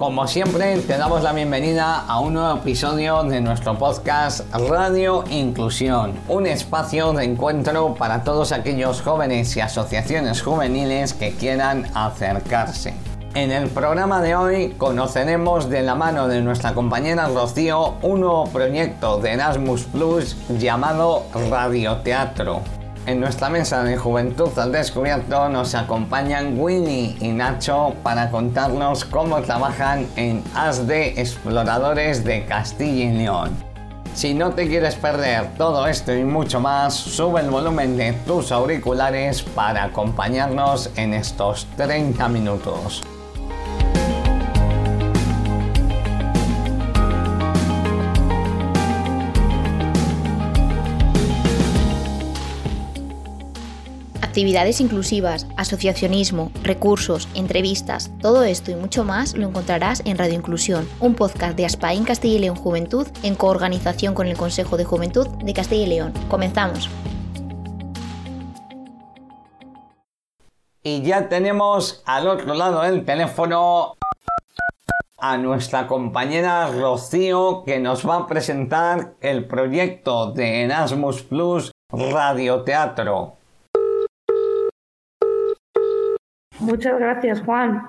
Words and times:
Como 0.00 0.26
siempre, 0.26 0.78
te 0.78 0.96
damos 0.96 1.22
la 1.22 1.34
bienvenida 1.34 2.06
a 2.06 2.20
un 2.20 2.32
nuevo 2.32 2.56
episodio 2.56 3.22
de 3.22 3.42
nuestro 3.42 3.76
podcast 3.76 4.50
Radio 4.54 5.24
Inclusión, 5.28 6.14
un 6.26 6.46
espacio 6.46 7.12
de 7.12 7.24
encuentro 7.24 7.94
para 7.96 8.24
todos 8.24 8.52
aquellos 8.52 9.02
jóvenes 9.02 9.54
y 9.58 9.60
asociaciones 9.60 10.40
juveniles 10.40 11.12
que 11.12 11.34
quieran 11.34 11.84
acercarse. 11.92 12.94
En 13.34 13.52
el 13.52 13.68
programa 13.68 14.22
de 14.22 14.34
hoy 14.34 14.70
conoceremos 14.78 15.68
de 15.68 15.82
la 15.82 15.94
mano 15.94 16.28
de 16.28 16.40
nuestra 16.40 16.72
compañera 16.72 17.28
Rocío 17.28 17.96
un 18.00 18.20
nuevo 18.20 18.46
proyecto 18.46 19.18
de 19.18 19.32
Erasmus 19.32 19.82
Plus 19.82 20.34
llamado 20.48 21.24
Radioteatro. 21.50 22.79
En 23.10 23.18
nuestra 23.18 23.50
mesa 23.50 23.82
de 23.82 23.96
Juventud 23.96 24.56
al 24.56 24.70
Descubierto 24.70 25.48
nos 25.48 25.74
acompañan 25.74 26.54
Winnie 26.56 27.16
y 27.20 27.32
Nacho 27.32 27.96
para 28.04 28.30
contarnos 28.30 29.04
cómo 29.04 29.40
trabajan 29.40 30.06
en 30.14 30.44
ASDE 30.54 31.20
Exploradores 31.20 32.22
de 32.22 32.44
Castilla 32.44 33.10
y 33.10 33.12
León. 33.12 33.50
Si 34.14 34.32
no 34.32 34.52
te 34.52 34.68
quieres 34.68 34.94
perder 34.94 35.48
todo 35.58 35.88
esto 35.88 36.14
y 36.14 36.22
mucho 36.22 36.60
más, 36.60 36.94
sube 36.94 37.40
el 37.40 37.50
volumen 37.50 37.96
de 37.96 38.12
tus 38.12 38.52
auriculares 38.52 39.42
para 39.42 39.82
acompañarnos 39.82 40.90
en 40.94 41.12
estos 41.12 41.66
30 41.76 42.28
minutos. 42.28 43.02
Actividades 54.40 54.80
inclusivas, 54.80 55.46
asociacionismo, 55.58 56.50
recursos, 56.62 57.28
entrevistas, 57.34 58.10
todo 58.22 58.42
esto 58.42 58.70
y 58.70 58.74
mucho 58.74 59.04
más 59.04 59.34
lo 59.34 59.46
encontrarás 59.46 60.00
en 60.06 60.16
Radio 60.16 60.32
Inclusión, 60.32 60.88
un 60.98 61.14
podcast 61.14 61.58
de 61.58 61.66
Aspaín 61.66 62.04
Castilla 62.04 62.36
y 62.36 62.38
León 62.38 62.56
Juventud 62.56 63.06
en 63.22 63.34
coorganización 63.34 64.14
con 64.14 64.28
el 64.28 64.38
Consejo 64.38 64.78
de 64.78 64.86
Juventud 64.86 65.28
de 65.44 65.52
Castilla 65.52 65.84
y 65.84 65.88
León. 65.90 66.14
Comenzamos. 66.30 66.88
Y 70.82 71.02
ya 71.02 71.28
tenemos 71.28 72.02
al 72.06 72.26
otro 72.26 72.54
lado 72.54 72.80
del 72.80 73.04
teléfono 73.04 73.92
a 75.18 75.36
nuestra 75.36 75.86
compañera 75.86 76.66
Rocío 76.68 77.62
que 77.66 77.78
nos 77.78 78.08
va 78.08 78.16
a 78.16 78.26
presentar 78.26 79.16
el 79.20 79.46
proyecto 79.46 80.32
de 80.32 80.62
Erasmus 80.62 81.24
Plus 81.24 81.72
Radioteatro. 81.90 83.39
Muchas 86.60 86.98
gracias, 86.98 87.40
Juan. 87.40 87.84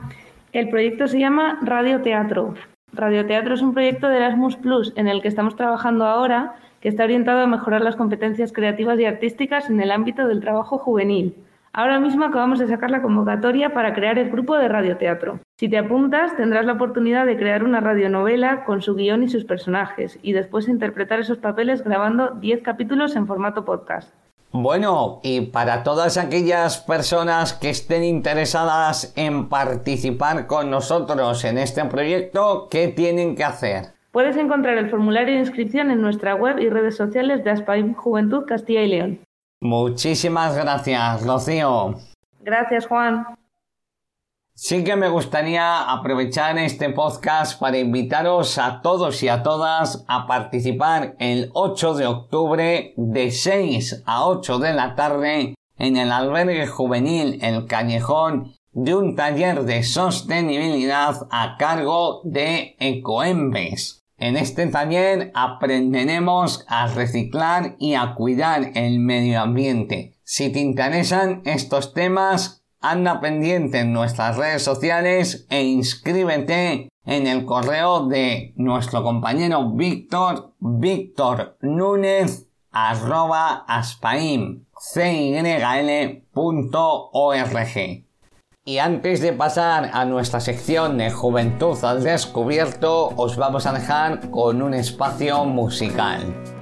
El 0.54 0.70
proyecto 0.70 1.08
se 1.08 1.20
llama 1.20 1.60
Radio 1.62 2.02
Teatro. 2.02 2.56
Radio 2.94 3.26
Teatro 3.26 3.54
es 3.54 3.62
un 3.62 3.74
proyecto 3.74 4.08
de 4.08 4.16
Erasmus 4.16 4.56
Plus 4.56 4.94
en 4.96 5.10
el 5.10 5.22
que 5.22 5.28
estamos 5.28 5.58
trabajando 5.58 6.06
ahora, 6.06 6.56
que 6.80 6.88
está 6.88 7.04
orientado 7.04 7.42
a 7.42 7.48
mejorar 7.48 7.82
las 7.82 7.98
competencias 7.98 8.54
creativas 8.54 8.98
y 8.98 9.06
artísticas 9.06 9.70
en 9.70 9.82
el 9.82 9.92
ámbito 9.92 10.26
del 10.26 10.40
trabajo 10.40 10.78
juvenil. 10.78 11.36
Ahora 11.74 12.00
mismo 12.00 12.24
acabamos 12.24 12.60
de 12.60 12.68
sacar 12.68 12.92
la 12.92 13.02
convocatoria 13.02 13.74
para 13.74 13.94
crear 13.94 14.18
el 14.18 14.30
grupo 14.30 14.58
de 14.58 14.70
radioteatro. 14.70 15.40
Si 15.58 15.68
te 15.68 15.78
apuntas, 15.78 16.36
tendrás 16.38 16.66
la 16.66 16.74
oportunidad 16.74 17.26
de 17.26 17.38
crear 17.38 17.66
una 17.66 17.82
radionovela 17.82 18.64
con 18.64 18.82
su 18.82 18.96
guion 18.96 19.24
y 19.24 19.30
sus 19.30 19.44
personajes, 19.44 20.18
y 20.22 20.32
después 20.32 20.70
interpretar 20.70 21.20
esos 21.20 21.38
papeles 21.38 21.84
grabando 21.84 22.32
10 22.32 22.62
capítulos 22.62 23.16
en 23.18 23.28
formato 23.28 23.66
podcast. 23.66 24.14
Bueno, 24.54 25.22
y 25.24 25.42
para 25.42 25.84
todas 25.84 26.18
aquellas 26.18 26.80
personas 26.80 27.54
que 27.54 27.70
estén 27.70 28.04
interesadas 28.04 29.14
en 29.16 29.48
participar 29.48 30.46
con 30.46 30.70
nosotros 30.70 31.46
en 31.46 31.58
este 31.58 31.86
proyecto, 31.86 32.68
¿qué 32.70 32.90
tienen 32.90 33.36
que 33.36 33.46
hacer? 33.46 33.94
Puedes 34.12 34.36
encontrar 34.36 34.78
el 34.78 34.90
formulario 34.90 35.36
de 35.36 35.40
inscripción 35.40 35.90
en 35.90 36.02
nuestra 36.02 36.36
web 36.36 36.60
y 36.60 36.70
redes 36.70 36.98
sociales 36.98 37.46
de 37.46 37.52
Aspaim 37.52 37.94
Juventud 37.94 38.44
Castilla 38.46 38.82
y 38.84 38.88
León. 38.90 39.20
Muchísimas 39.62 40.58
gracias, 40.58 41.26
Rocío. 41.26 41.96
Gracias, 42.42 42.88
Juan. 42.88 43.26
Sí 44.64 44.84
que 44.84 44.96
me 44.96 45.10
gustaría 45.10 45.92
aprovechar 45.92 46.60
este 46.60 46.92
podcast 46.92 47.60
para 47.60 47.80
invitaros 47.80 48.60
a 48.60 48.82
todos 48.84 49.24
y 49.24 49.28
a 49.28 49.42
todas 49.42 50.06
a 50.08 50.28
participar 50.28 51.16
el 51.18 51.50
8 51.54 51.96
de 51.96 52.06
octubre 52.06 52.94
de 52.96 53.32
6 53.32 54.04
a 54.06 54.28
8 54.28 54.60
de 54.60 54.74
la 54.74 54.94
tarde 54.94 55.56
en 55.80 55.98
el 55.98 56.12
albergue 56.12 56.68
juvenil 56.68 57.40
El 57.42 57.66
Callejón 57.66 58.54
de 58.72 58.94
un 58.94 59.16
taller 59.16 59.64
de 59.64 59.82
sostenibilidad 59.82 61.28
a 61.32 61.58
cargo 61.58 62.22
de 62.24 62.76
Ecoembes. 62.78 64.04
En 64.20 64.38
este 64.38 64.68
taller 64.68 65.32
aprenderemos 65.34 66.66
a 66.68 66.86
reciclar 66.86 67.78
y 67.80 67.96
a 67.96 68.14
cuidar 68.14 68.74
el 68.76 69.00
medio 69.00 69.42
ambiente. 69.42 70.20
Si 70.24 70.52
te 70.52 70.60
interesan 70.60 71.42
estos 71.46 71.96
temas, 71.96 72.61
anda 72.82 73.22
pendiente 73.22 73.80
en 73.80 73.94
nuestras 73.94 74.38
redes 74.38 74.64
sociales 74.64 75.46
e 75.50 75.64
inscríbete 75.64 76.90
en 77.06 77.28
el 77.28 77.46
correo 77.46 78.08
de 78.08 78.54
nuestro 78.56 79.04
compañero 79.04 79.72
Víctor, 79.72 80.54
Víctor 80.60 81.58
Núñez, 81.62 82.48
arroba 82.72 83.66
aspaim, 83.68 84.66
Y 88.64 88.78
antes 88.78 89.22
de 89.22 89.34
pasar 89.34 89.90
a 89.94 90.06
nuestra 90.06 90.40
sección 90.40 90.98
de 90.98 91.12
Juventud 91.12 91.78
al 91.84 92.04
Descubierto, 92.04 93.10
os 93.16 93.38
vamos 93.38 93.66
a 93.66 93.74
dejar 93.74 94.30
con 94.30 94.62
un 94.62 94.74
espacio 94.74 95.46
musical. 95.46 96.61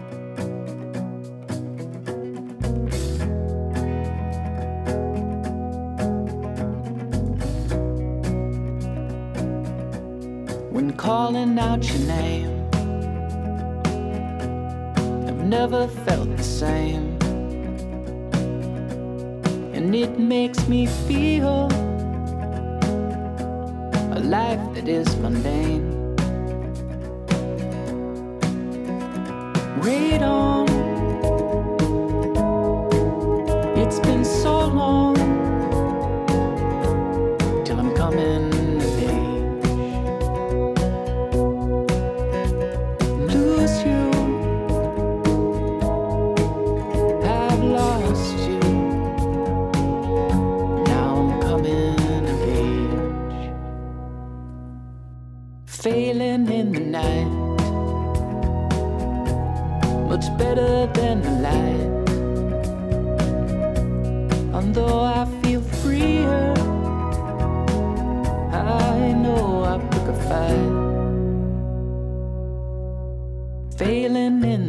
Calling 11.31 11.59
out 11.59 11.88
your 11.88 12.07
name. 12.07 12.67
I've 15.28 15.44
never 15.45 15.88
felt 15.88 16.35
the 16.35 16.44
same. 16.44 17.19
And 19.75 19.94
it 19.94 20.17
makes 20.17 20.67
me 20.67 20.88
feel 21.07 21.67
a 24.17 24.19
life 24.23 24.73
that 24.73 24.88
is 24.88 25.07
mundane. 25.17 26.16
Read 29.85 30.23
on. 30.23 30.67
It's 33.78 34.00
been 34.00 34.25
so 34.25 34.66
long 34.66 35.19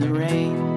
the 0.00 0.08
rain. 0.08 0.69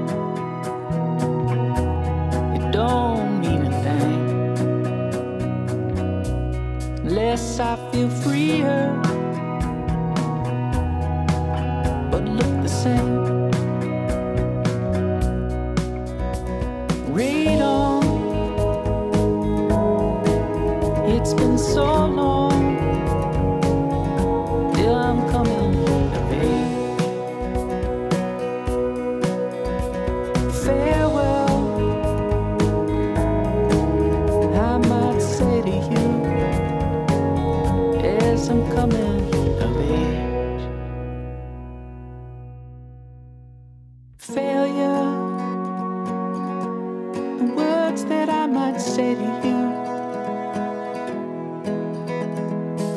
that 48.05 48.29
I 48.29 48.47
might 48.47 48.79
say 48.79 49.15
to 49.15 49.21
you. 49.21 49.63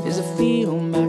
Is 0.06 0.18
I 0.18 0.36
feel 0.36 0.78
my 0.78 1.05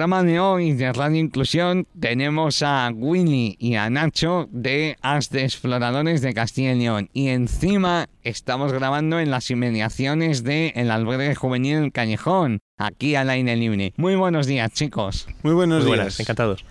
programa 0.00 0.22
de 0.22 0.40
hoy 0.40 0.72
de 0.72 0.94
Radio 0.94 1.18
Inclusión 1.18 1.86
tenemos 2.00 2.62
a 2.62 2.90
Winnie 2.90 3.54
y 3.58 3.74
a 3.74 3.90
Nacho 3.90 4.48
de 4.50 4.96
As 5.02 5.28
de 5.28 5.44
Exploradores 5.44 6.22
de 6.22 6.32
Castilla 6.32 6.72
y 6.72 6.78
León. 6.78 7.10
Y 7.12 7.28
encima 7.28 8.08
estamos 8.22 8.72
grabando 8.72 9.18
en 9.20 9.30
las 9.30 9.50
inmediaciones 9.50 10.44
del 10.44 10.72
el 10.74 10.90
albergue 10.90 11.34
juvenil 11.34 11.76
El 11.76 11.92
Callejón, 11.92 12.60
aquí 12.76 13.14
al 13.14 13.30
aire 13.30 13.56
libre. 13.56 13.92
Muy 13.96 14.14
buenos 14.16 14.46
días, 14.46 14.72
chicos. 14.72 15.26
Muy 15.42 15.54
buenos 15.54 15.78
Muy 15.84 15.86
días. 15.86 15.98
buenas, 15.98 16.20
encantados. 16.20 16.64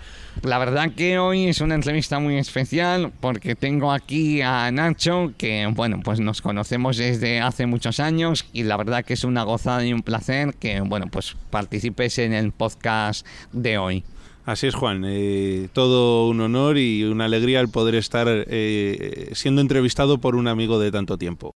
La 0.44 0.58
verdad 0.58 0.92
que 0.96 1.20
hoy 1.20 1.46
es 1.48 1.60
una 1.60 1.76
entrevista 1.76 2.20
muy 2.20 2.38
especial 2.38 3.12
porque 3.20 3.56
tengo 3.56 3.92
aquí 3.92 4.42
a 4.42 4.72
Nacho, 4.72 5.34
que 5.38 5.68
bueno, 5.74 6.00
pues 6.04 6.20
nos 6.20 6.42
conocemos 6.42 6.98
desde 6.98 7.42
hace 7.42 7.66
muchos 7.66 8.00
años 8.00 8.46
y 8.54 8.64
la 8.64 8.78
verdad 8.78 9.04
que 9.04 9.14
es 9.14 9.24
una 9.24 9.44
gozada 9.44 9.86
y 9.86 9.92
un 9.92 10.02
placer 10.02 10.54
que 10.54 10.82
bueno, 10.82 11.08
pues 11.12 11.36
participes 11.50 12.20
en 12.20 12.34
el 12.34 12.52
podcast 12.52 13.26
de 13.52 13.78
hoy. 13.78 14.04
Así 14.50 14.66
es, 14.66 14.74
Juan. 14.74 15.04
eh, 15.06 15.70
todo 15.74 16.28
un 16.28 16.42
honor 16.42 16.80
y 16.80 17.04
una 17.04 17.26
alegría 17.26 17.60
el 17.60 17.70
poder 17.70 17.94
estar 17.94 18.26
eh, 18.28 19.30
siendo 19.34 19.62
entrevistado 19.62 20.18
por 20.18 20.36
un 20.36 20.48
amigo 20.48 20.80
de 20.80 20.92
tanto 20.92 21.20
tiempo. 21.20 21.52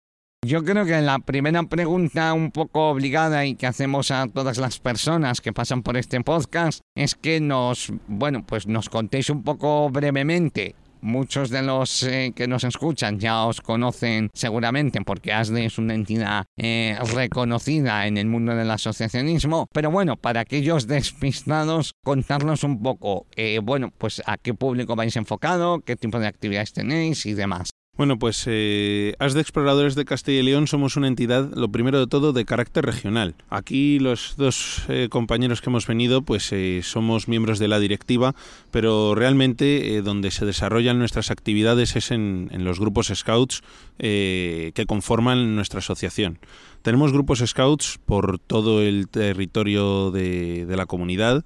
Yo 0.44 0.64
creo 0.64 0.84
que 0.84 1.00
la 1.00 1.20
primera 1.20 1.62
pregunta 1.62 2.32
un 2.32 2.50
poco 2.50 2.90
obligada 2.90 3.46
y 3.46 3.54
que 3.54 3.68
hacemos 3.68 4.10
a 4.10 4.26
todas 4.26 4.58
las 4.58 4.80
personas 4.80 5.40
que 5.40 5.52
pasan 5.52 5.84
por 5.84 5.96
este 5.96 6.20
podcast 6.22 6.80
es 6.96 7.14
que 7.14 7.38
nos, 7.40 7.92
bueno, 8.08 8.44
pues 8.44 8.66
nos 8.66 8.88
contéis 8.88 9.30
un 9.30 9.44
poco 9.44 9.88
brevemente. 9.90 10.74
Muchos 11.02 11.50
de 11.50 11.62
los 11.62 12.02
eh, 12.02 12.32
que 12.34 12.46
nos 12.46 12.64
escuchan 12.64 13.18
ya 13.18 13.44
os 13.46 13.60
conocen 13.60 14.30
seguramente 14.34 15.00
porque 15.02 15.32
ASDE 15.32 15.64
es 15.64 15.78
una 15.78 15.94
entidad 15.94 16.44
eh, 16.56 16.98
reconocida 17.14 18.06
en 18.06 18.18
el 18.18 18.26
mundo 18.26 18.54
del 18.54 18.70
asociacionismo. 18.70 19.66
Pero 19.72 19.90
bueno, 19.90 20.16
para 20.16 20.40
aquellos 20.40 20.86
despistados, 20.86 21.94
contarnos 22.04 22.64
un 22.64 22.82
poco, 22.82 23.26
eh, 23.36 23.60
bueno, 23.62 23.92
pues 23.96 24.22
a 24.26 24.36
qué 24.36 24.54
público 24.54 24.96
vais 24.96 25.16
enfocado, 25.16 25.80
qué 25.80 25.96
tipo 25.96 26.18
de 26.18 26.26
actividades 26.26 26.72
tenéis 26.72 27.24
y 27.26 27.34
demás. 27.34 27.70
Bueno, 28.00 28.18
pues 28.18 28.44
eh, 28.46 29.14
As 29.18 29.34
de 29.34 29.42
Exploradores 29.42 29.94
de 29.94 30.06
Castilla 30.06 30.40
y 30.40 30.42
León 30.42 30.66
somos 30.66 30.96
una 30.96 31.06
entidad, 31.06 31.50
lo 31.54 31.70
primero 31.70 32.00
de 32.00 32.06
todo, 32.06 32.32
de 32.32 32.46
carácter 32.46 32.86
regional. 32.86 33.34
Aquí 33.50 33.98
los 33.98 34.36
dos 34.38 34.84
eh, 34.88 35.08
compañeros 35.10 35.60
que 35.60 35.68
hemos 35.68 35.86
venido, 35.86 36.22
pues 36.22 36.50
eh, 36.52 36.80
somos 36.82 37.28
miembros 37.28 37.58
de 37.58 37.68
la 37.68 37.78
directiva, 37.78 38.34
pero 38.70 39.14
realmente 39.14 39.96
eh, 39.96 40.00
donde 40.00 40.30
se 40.30 40.46
desarrollan 40.46 40.98
nuestras 40.98 41.30
actividades 41.30 41.94
es 41.94 42.10
en, 42.10 42.48
los 42.64 42.80
grupos 42.80 43.12
Scouts 43.14 43.60
que 43.98 44.84
conforman 44.88 45.54
nuestra 45.54 45.80
asociación. 45.80 46.38
Tenemos 46.80 47.12
grupos 47.12 47.40
Scouts 47.44 47.98
por 48.06 48.38
todo 48.38 48.80
el 48.80 49.08
territorio 49.08 50.10
de 50.10 50.74
la 50.74 50.86
comunidad, 50.86 51.44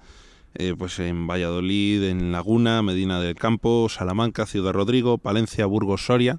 eh, 0.55 0.75
pues 0.79 0.99
en 0.99 1.27
Valladolid, 1.27 2.03
en 2.05 2.33
Laguna, 2.33 2.83
Medina 2.83 3.21
del 3.21 3.35
Campo, 3.35 3.89
Salamanca, 3.89 4.47
Ciudad 4.47 4.73
Rodrigo, 4.73 5.19
Palencia, 5.19 5.67
Burgos, 5.67 6.07
Soria. 6.07 6.39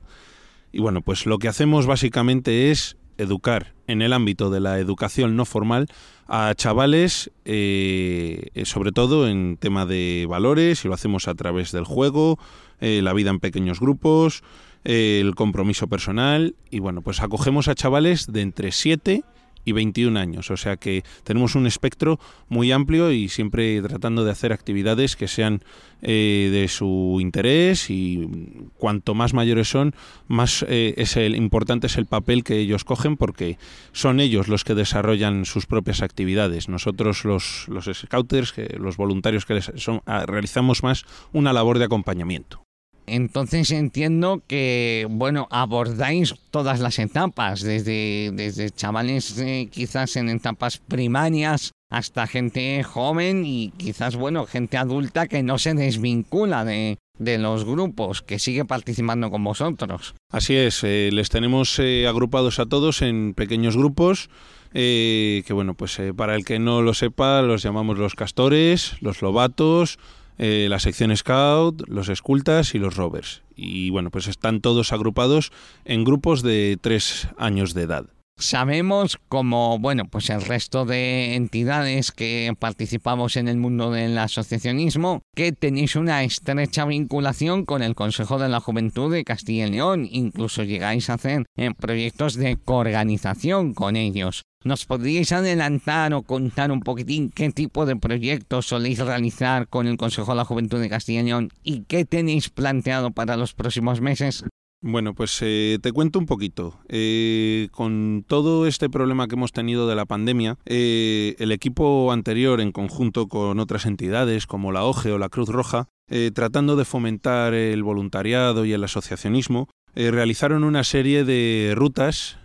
Y 0.72 0.80
bueno, 0.80 1.02
pues 1.02 1.26
lo 1.26 1.38
que 1.38 1.48
hacemos 1.48 1.86
básicamente 1.86 2.72
es 2.72 2.98
educar 3.18 3.74
en 3.88 4.02
el 4.02 4.14
ámbito 4.14 4.50
de 4.50 4.60
la 4.60 4.80
educación 4.80 5.36
no 5.36 5.46
formal 5.46 5.88
a 6.28 6.54
chavales, 6.56 7.32
eh, 7.46 8.48
eh, 8.54 8.66
sobre 8.66 8.92
todo 8.92 9.28
en 9.28 9.58
tema 9.58 9.86
de 9.86 10.26
valores, 10.30 10.84
y 10.84 10.88
lo 10.88 10.94
hacemos 10.94 11.28
a 11.28 11.36
través 11.36 11.72
del 11.72 11.86
juego, 11.86 12.40
la 12.82 13.14
vida 13.14 13.30
en 13.30 13.40
pequeños 13.40 13.80
grupos, 13.80 14.44
el 14.84 15.34
compromiso 15.34 15.88
personal, 15.88 16.56
y 16.70 16.80
bueno, 16.80 17.02
pues 17.02 17.22
acogemos 17.22 17.68
a 17.68 17.74
chavales 17.74 18.28
de 18.32 18.42
entre 18.42 18.72
7 18.72 19.24
y 19.66 19.72
21 19.72 20.18
años. 20.18 20.52
O 20.52 20.58
sea 20.58 20.78
que 20.78 21.04
tenemos 21.24 21.56
un 21.56 21.68
espectro 21.68 22.20
muy 22.48 22.72
amplio 22.72 23.12
y 23.12 23.28
siempre 23.28 23.82
tratando 23.82 24.24
de 24.24 24.32
hacer 24.32 24.54
actividades 24.54 25.16
que 25.16 25.28
sean 25.28 25.64
eh, 26.02 26.50
de 26.52 26.68
su 26.68 27.18
interés 27.20 27.90
y 27.90 28.30
cuanto 28.78 29.16
más 29.16 29.34
mayores 29.34 29.68
son, 29.68 29.96
más 30.28 30.64
eh, 30.68 30.94
es 30.98 31.18
el 31.18 31.36
importante 31.36 31.88
es 31.88 31.98
el 31.98 32.06
papel 32.06 32.44
que 32.44 32.60
ellos 32.60 32.84
cogen 32.84 33.18
porque 33.18 33.58
son 33.92 34.20
ellos 34.20 34.48
los 34.48 34.64
que 34.64 34.76
desarrollan 34.76 35.46
sus 35.46 35.66
propias 35.66 36.02
actividades. 36.02 36.70
Nosotros 36.70 37.26
los, 37.26 37.66
los 37.68 37.90
scouters, 37.94 38.54
que, 38.54 38.78
los 38.80 38.98
voluntarios 38.98 39.46
que 39.46 39.56
les 39.56 39.72
son, 39.78 40.02
ah, 40.06 40.26
realizamos 40.28 40.84
más 40.84 41.06
una 41.34 41.54
labor 41.54 41.80
de 41.80 41.86
acompañamiento. 41.86 42.65
Entonces 43.08 43.72
entiendo 43.72 44.42
que, 44.48 45.08
bueno, 45.10 45.48
abordáis 45.52 46.34
todas 46.52 46.80
las 46.80 47.00
etapas, 47.00 47.62
desde, 47.62 48.32
desde 48.34 48.72
chavales 48.72 49.38
eh, 49.38 49.70
quizás 49.72 50.16
en 50.16 50.30
etapas 50.30 50.78
primarias 50.78 51.72
hasta 51.90 52.28
gente 52.28 52.84
joven 52.84 53.44
y 53.46 53.72
quizás, 53.78 54.16
bueno, 54.16 54.46
gente 54.46 54.78
adulta 54.78 55.28
que 55.28 55.44
no 55.44 55.60
se 55.60 55.76
desvincula 55.76 56.66
de, 56.66 56.98
de 57.20 57.38
los 57.38 57.64
grupos, 57.64 58.22
que 58.22 58.40
sigue 58.40 58.66
participando 58.66 59.30
con 59.30 59.44
vosotros. 59.44 60.16
Así 60.32 60.56
es, 60.56 60.84
eh, 60.84 61.10
les 61.14 61.30
tenemos 61.30 61.78
eh, 61.80 62.08
agrupados 62.08 62.60
a 62.60 62.66
todos 62.66 63.02
en 63.02 63.34
pequeños 63.34 63.78
grupos. 63.78 64.30
que 64.74 65.52
bueno, 65.52 65.74
pues 65.76 66.02
para 66.18 66.36
el 66.36 66.44
que 66.44 66.60
no 66.60 66.82
lo 66.82 66.94
sepa, 66.94 67.42
los 67.44 67.62
llamamos 67.62 67.98
los 67.98 68.16
castores, 68.16 68.98
los 69.00 69.22
lobatos, 69.22 70.00
eh, 70.38 70.68
la 70.70 70.80
sección 70.80 71.16
scout, 71.16 71.88
los 71.88 72.10
escultas 72.10 72.76
y 72.76 72.80
los 72.80 72.96
rovers. 72.96 73.42
Y 73.56 73.90
bueno, 73.90 74.12
pues 74.12 74.28
están 74.28 74.62
todos 74.62 74.92
agrupados 74.92 75.52
en 75.86 76.04
grupos 76.04 76.42
de 76.42 76.78
tres 76.82 77.30
años 77.38 77.74
de 77.74 77.84
edad. 77.84 78.15
Sabemos, 78.38 79.18
como 79.30 79.80
bueno, 79.80 80.06
pues 80.06 80.30
el 80.30 80.42
resto 80.42 80.84
de 80.84 81.36
entidades 81.36 82.12
que 82.12 82.54
participamos 82.60 83.38
en 83.38 83.48
el 83.48 83.56
mundo 83.56 83.92
del 83.92 84.18
asociacionismo, 84.18 85.22
que 85.34 85.54
tenéis 85.54 85.96
una 85.96 86.22
estrecha 86.24 86.84
vinculación 86.86 87.64
con 87.64 87.82
el 87.82 87.96
Consejo 87.96 88.38
de 88.38 88.50
la 88.50 88.60
Juventud 88.60 89.12
de 89.12 89.24
Castilla 89.24 89.68
y 89.68 89.72
León. 89.72 90.08
Incluso 90.12 90.64
llegáis 90.64 91.10
a 91.10 91.14
hacer 91.14 91.46
eh, 91.56 91.72
proyectos 91.76 92.36
de 92.36 92.58
coorganización 92.58 93.74
con 93.74 93.96
ellos. 93.96 94.44
¿Nos 94.66 94.86
podríais 94.86 95.32
adelantar 95.32 96.14
o 96.14 96.24
contar 96.24 96.72
un 96.72 96.82
poquitín 96.82 97.30
qué 97.30 97.52
tipo 97.52 97.86
de 97.86 97.96
proyectos 97.96 98.68
soléis 98.68 99.00
realizar 99.00 99.70
con 99.70 99.88
el 99.88 99.96
Consejo 99.96 100.34
de 100.34 100.38
la 100.38 100.46
Juventud 100.46 100.82
de 100.82 100.90
Castilla 100.90 101.22
y 101.22 101.24
León 101.24 101.50
y 101.64 101.84
qué 101.86 102.04
tenéis 102.04 102.50
planteado 102.50 103.12
para 103.12 103.38
los 103.38 103.54
próximos 103.54 104.02
meses? 104.02 104.44
Bueno, 104.88 105.16
pues 105.16 105.40
eh, 105.42 105.80
te 105.82 105.92
cuento 105.92 106.20
un 106.20 106.28
poquito. 106.28 106.78
Eh, 106.90 107.70
con 107.72 108.24
todo 108.28 108.68
este 108.68 108.88
problema 108.88 109.28
que 109.28 109.34
hemos 109.34 109.52
tenido 109.52 109.88
de 109.88 109.96
la 109.96 110.06
pandemia, 110.06 110.60
eh, 110.68 111.36
el 111.40 111.52
equipo 111.52 112.12
anterior, 112.12 112.62
en 112.62 112.72
conjunto 112.72 113.28
con 113.28 113.60
otras 113.60 113.88
entidades 113.88 114.46
como 114.46 114.72
la 114.72 114.84
OGE 114.84 115.12
o 115.12 115.18
la 115.18 115.30
Cruz 115.30 115.50
Roja, 115.50 115.88
eh, 116.08 116.30
tratando 116.36 116.76
de 116.76 116.86
fomentar 116.86 117.56
el 117.56 117.82
voluntariado 117.82 118.64
y 118.64 118.74
el 118.74 118.84
asociacionismo, 118.84 119.70
realizaron 119.96 120.64
una 120.64 120.84
serie 120.84 121.24
de 121.24 121.74
rutas 121.76 122.38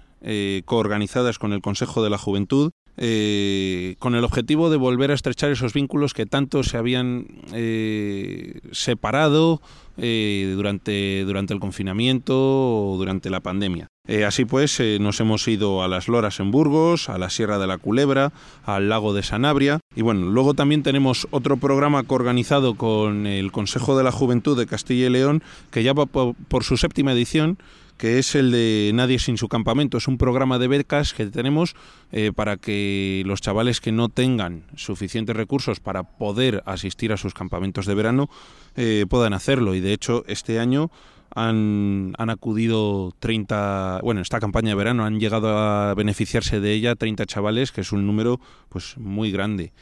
coorganizadas 0.64 1.38
con 1.38 1.52
el 1.52 1.60
Consejo 1.60 2.02
de 2.02 2.10
la 2.10 2.16
Juventud 2.16 2.70
eh, 2.96 3.96
con 3.98 4.14
el 4.14 4.24
objetivo 4.24 4.70
de 4.70 4.76
volver 4.76 5.10
a 5.10 5.14
estrechar 5.14 5.50
esos 5.50 5.72
vínculos 5.72 6.12
que 6.12 6.26
tanto 6.26 6.62
se 6.62 6.76
habían 6.76 7.26
eh, 7.52 8.60
separado 8.72 9.62
eh, 9.96 10.52
durante, 10.54 11.24
durante 11.24 11.54
el 11.54 11.60
confinamiento 11.60 12.34
o 12.34 12.96
durante 12.98 13.30
la 13.30 13.40
pandemia. 13.40 13.88
así 14.26 14.44
pues, 14.44 14.82
nos 15.00 15.20
hemos 15.20 15.46
ido 15.48 15.82
a 15.82 15.88
las 15.88 16.08
Loras 16.08 16.40
en 16.40 16.50
Burgos, 16.50 17.08
a 17.08 17.18
la 17.18 17.30
Sierra 17.30 17.58
de 17.58 17.66
la 17.66 17.78
Culebra, 17.78 18.32
al 18.64 18.88
lago 18.88 19.14
de 19.14 19.22
Sanabria. 19.22 19.80
Y 19.94 20.02
bueno, 20.02 20.26
luego 20.30 20.54
también 20.54 20.82
tenemos 20.82 21.28
otro 21.30 21.56
programa 21.56 22.02
coorganizado 22.02 22.74
con 22.74 23.26
el 23.26 23.52
Consejo 23.52 23.96
de 23.96 24.04
la 24.04 24.12
Juventud 24.12 24.58
de 24.58 24.66
Castilla 24.66 25.06
y 25.06 25.10
León, 25.10 25.42
que 25.70 25.82
ya 25.82 25.92
va 25.92 26.06
por 26.06 26.64
su 26.64 26.76
séptima 26.76 27.12
edición 27.12 27.58
que 28.00 28.18
es 28.18 28.34
el 28.34 28.50
de 28.50 28.90
Nadie 28.94 29.18
sin 29.18 29.36
su 29.36 29.46
campamento. 29.46 29.98
Es 29.98 30.08
un 30.08 30.16
programa 30.16 30.58
de 30.58 30.68
becas 30.68 31.12
que 31.12 31.26
tenemos 31.26 31.76
eh, 32.12 32.32
para 32.34 32.56
que 32.56 33.22
los 33.26 33.42
chavales 33.42 33.82
que 33.82 33.92
no 33.92 34.08
tengan 34.08 34.64
suficientes 34.74 35.36
recursos 35.36 35.80
para 35.80 36.04
poder 36.04 36.62
asistir 36.64 37.12
a 37.12 37.18
sus 37.18 37.34
campamentos 37.34 37.84
de 37.84 37.94
verano 37.94 38.30
eh, 38.74 39.04
puedan 39.06 39.34
hacerlo. 39.34 39.74
Y 39.74 39.80
de 39.80 39.92
hecho, 39.92 40.24
este 40.28 40.58
año 40.58 40.90
han, 41.34 42.14
han, 42.16 42.30
acudido 42.30 43.12
30, 43.18 44.00
bueno, 44.02 44.22
esta 44.22 44.40
campaña 44.40 44.70
de 44.70 44.76
verano 44.76 45.04
han 45.04 45.20
llegado 45.20 45.58
a 45.58 45.92
beneficiarse 45.92 46.58
de 46.58 46.72
ella 46.72 46.94
30 46.94 47.26
chavales, 47.26 47.70
que 47.70 47.82
es 47.82 47.92
un 47.92 48.06
número 48.06 48.40
pues 48.70 48.96
muy 48.96 49.30
grande. 49.30 49.74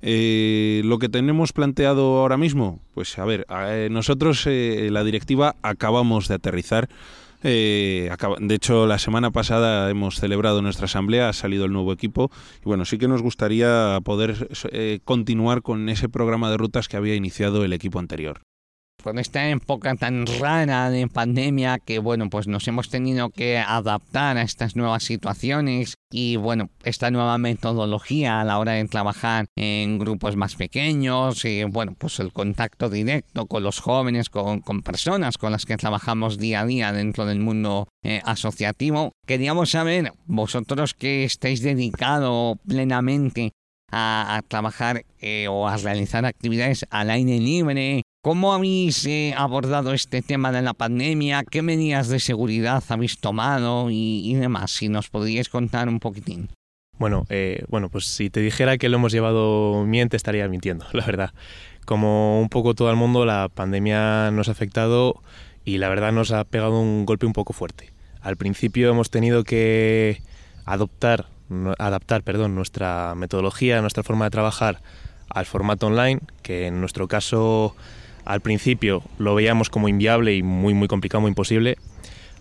Eh, 0.00 0.80
lo 0.86 0.98
que 0.98 1.10
tenemos 1.10 1.52
planteado 1.52 2.20
ahora 2.20 2.38
mismo, 2.38 2.80
pues 2.94 3.18
a 3.18 3.26
ver, 3.26 3.46
nosotros 3.90 4.46
la 4.46 5.04
directiva 5.04 5.56
acabamos 5.60 6.28
de 6.28 6.36
aterrizar 6.36 6.88
eh, 7.48 8.10
de 8.40 8.54
hecho, 8.54 8.86
la 8.86 8.98
semana 8.98 9.30
pasada 9.30 9.88
hemos 9.88 10.16
celebrado 10.16 10.62
nuestra 10.62 10.86
asamblea, 10.86 11.28
ha 11.28 11.32
salido 11.32 11.64
el 11.64 11.72
nuevo 11.72 11.92
equipo 11.92 12.30
y 12.60 12.64
bueno, 12.64 12.84
sí 12.84 12.98
que 12.98 13.08
nos 13.08 13.22
gustaría 13.22 13.98
poder 14.04 14.48
eh, 14.72 14.98
continuar 15.04 15.62
con 15.62 15.88
ese 15.88 16.08
programa 16.08 16.50
de 16.50 16.56
rutas 16.56 16.88
que 16.88 16.96
había 16.96 17.14
iniciado 17.14 17.64
el 17.64 17.72
equipo 17.72 17.98
anterior 17.98 18.40
con 19.02 19.18
esta 19.18 19.48
época 19.48 19.94
tan 19.94 20.26
rara 20.26 20.90
de 20.90 21.06
pandemia 21.08 21.78
que 21.78 21.98
bueno 21.98 22.28
pues 22.28 22.48
nos 22.48 22.66
hemos 22.68 22.88
tenido 22.88 23.30
que 23.30 23.58
adaptar 23.58 24.36
a 24.36 24.42
estas 24.42 24.76
nuevas 24.76 25.04
situaciones 25.04 25.94
y 26.10 26.36
bueno 26.36 26.70
esta 26.82 27.10
nueva 27.10 27.38
metodología 27.38 28.40
a 28.40 28.44
la 28.44 28.58
hora 28.58 28.72
de 28.72 28.84
trabajar 28.86 29.46
en 29.56 29.98
grupos 29.98 30.36
más 30.36 30.56
pequeños 30.56 31.44
y 31.44 31.64
bueno 31.64 31.94
pues 31.96 32.18
el 32.20 32.32
contacto 32.32 32.90
directo 32.90 33.46
con 33.46 33.62
los 33.62 33.80
jóvenes 33.80 34.30
con, 34.30 34.62
personas 34.82 35.38
con 35.38 35.52
las 35.52 35.66
que 35.66 35.76
trabajamos 35.76 36.38
día 36.38 36.60
a 36.60 36.66
día 36.66 36.92
dentro 36.92 37.26
del 37.26 37.40
mundo 37.40 37.88
eh, 38.02 38.20
asociativo. 38.24 39.12
Queríamos 39.26 39.70
saber 39.70 40.12
vosotros 40.26 40.94
que 40.94 41.24
estáis 41.24 41.62
dedicados 41.62 42.58
plenamente 42.66 43.52
a, 43.90 44.42
trabajar 44.48 45.04
eh, 45.20 45.48
o 45.48 45.68
a 45.68 45.76
realizar 45.76 46.24
actividades 46.24 46.86
al 46.90 47.10
aire 47.10 47.38
libre 47.38 48.02
¿Cómo 48.26 48.52
habéis 48.52 49.06
eh, 49.06 49.34
abordado 49.36 49.92
este 49.92 50.20
tema 50.20 50.50
de 50.50 50.60
la 50.60 50.74
pandemia? 50.74 51.44
¿Qué 51.48 51.62
medidas 51.62 52.08
de 52.08 52.18
seguridad 52.18 52.82
habéis 52.88 53.20
tomado 53.20 53.86
y, 53.88 54.34
demás? 54.34 54.72
Si 54.72 54.88
nos 54.88 55.08
podríais 55.08 55.48
contar 55.48 55.88
un 55.88 56.00
poquitín. 56.00 56.48
Bueno, 56.98 57.24
eh, 57.28 57.62
bueno, 57.68 57.88
pues 57.88 58.06
si 58.06 58.28
te 58.28 58.40
dijera 58.40 58.78
que 58.78 58.88
lo 58.88 58.96
hemos 58.96 59.12
llevado 59.12 59.84
miente 59.86 60.16
estaría 60.16 60.48
mintiendo, 60.48 60.86
la 60.92 61.06
verdad. 61.06 61.34
Como 61.84 62.40
un 62.40 62.48
poco 62.48 62.74
todo 62.74 62.90
el 62.90 62.96
mundo, 62.96 63.24
la 63.24 63.48
pandemia 63.48 64.32
nos 64.32 64.48
ha 64.48 64.50
afectado 64.50 65.22
y 65.64 65.78
la 65.78 65.88
verdad 65.88 66.10
nos 66.10 66.32
ha 66.32 66.42
pegado 66.42 66.80
un 66.80 67.06
golpe 67.06 67.26
un 67.26 67.32
poco 67.32 67.52
fuerte. 67.52 67.92
Al 68.22 68.36
principio 68.36 68.90
hemos 68.90 69.08
tenido 69.08 69.44
que 69.44 70.20
adoptar, 70.64 71.26
adaptar 71.78 72.24
perdón, 72.24 72.56
nuestra 72.56 73.14
metodología, 73.14 73.80
nuestra 73.82 74.02
forma 74.02 74.24
de 74.24 74.30
trabajar 74.32 74.82
al 75.28 75.46
formato 75.46 75.86
online, 75.86 76.18
que 76.42 76.66
en 76.66 76.80
nuestro 76.80 77.06
caso 77.06 77.76
al 78.26 78.40
principio 78.40 79.02
lo 79.18 79.34
veíamos 79.34 79.70
como 79.70 79.88
inviable 79.88 80.34
y 80.34 80.42
muy, 80.42 80.74
muy 80.74 80.88
complicado, 80.88 81.22
muy 81.22 81.30
imposible. 81.30 81.78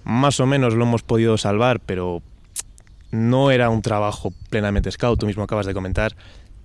Más 0.03 0.39
o 0.39 0.45
menos 0.45 0.73
lo 0.73 0.83
hemos 0.83 1.03
podido 1.03 1.37
salvar, 1.37 1.79
pero 1.79 2.21
no 3.11 3.51
era 3.51 3.69
un 3.69 3.81
trabajo 3.81 4.33
plenamente 4.49 4.91
scout. 4.91 5.19
Tú 5.19 5.27
mismo 5.27 5.43
acabas 5.43 5.65
de 5.65 5.73
comentar 5.73 6.15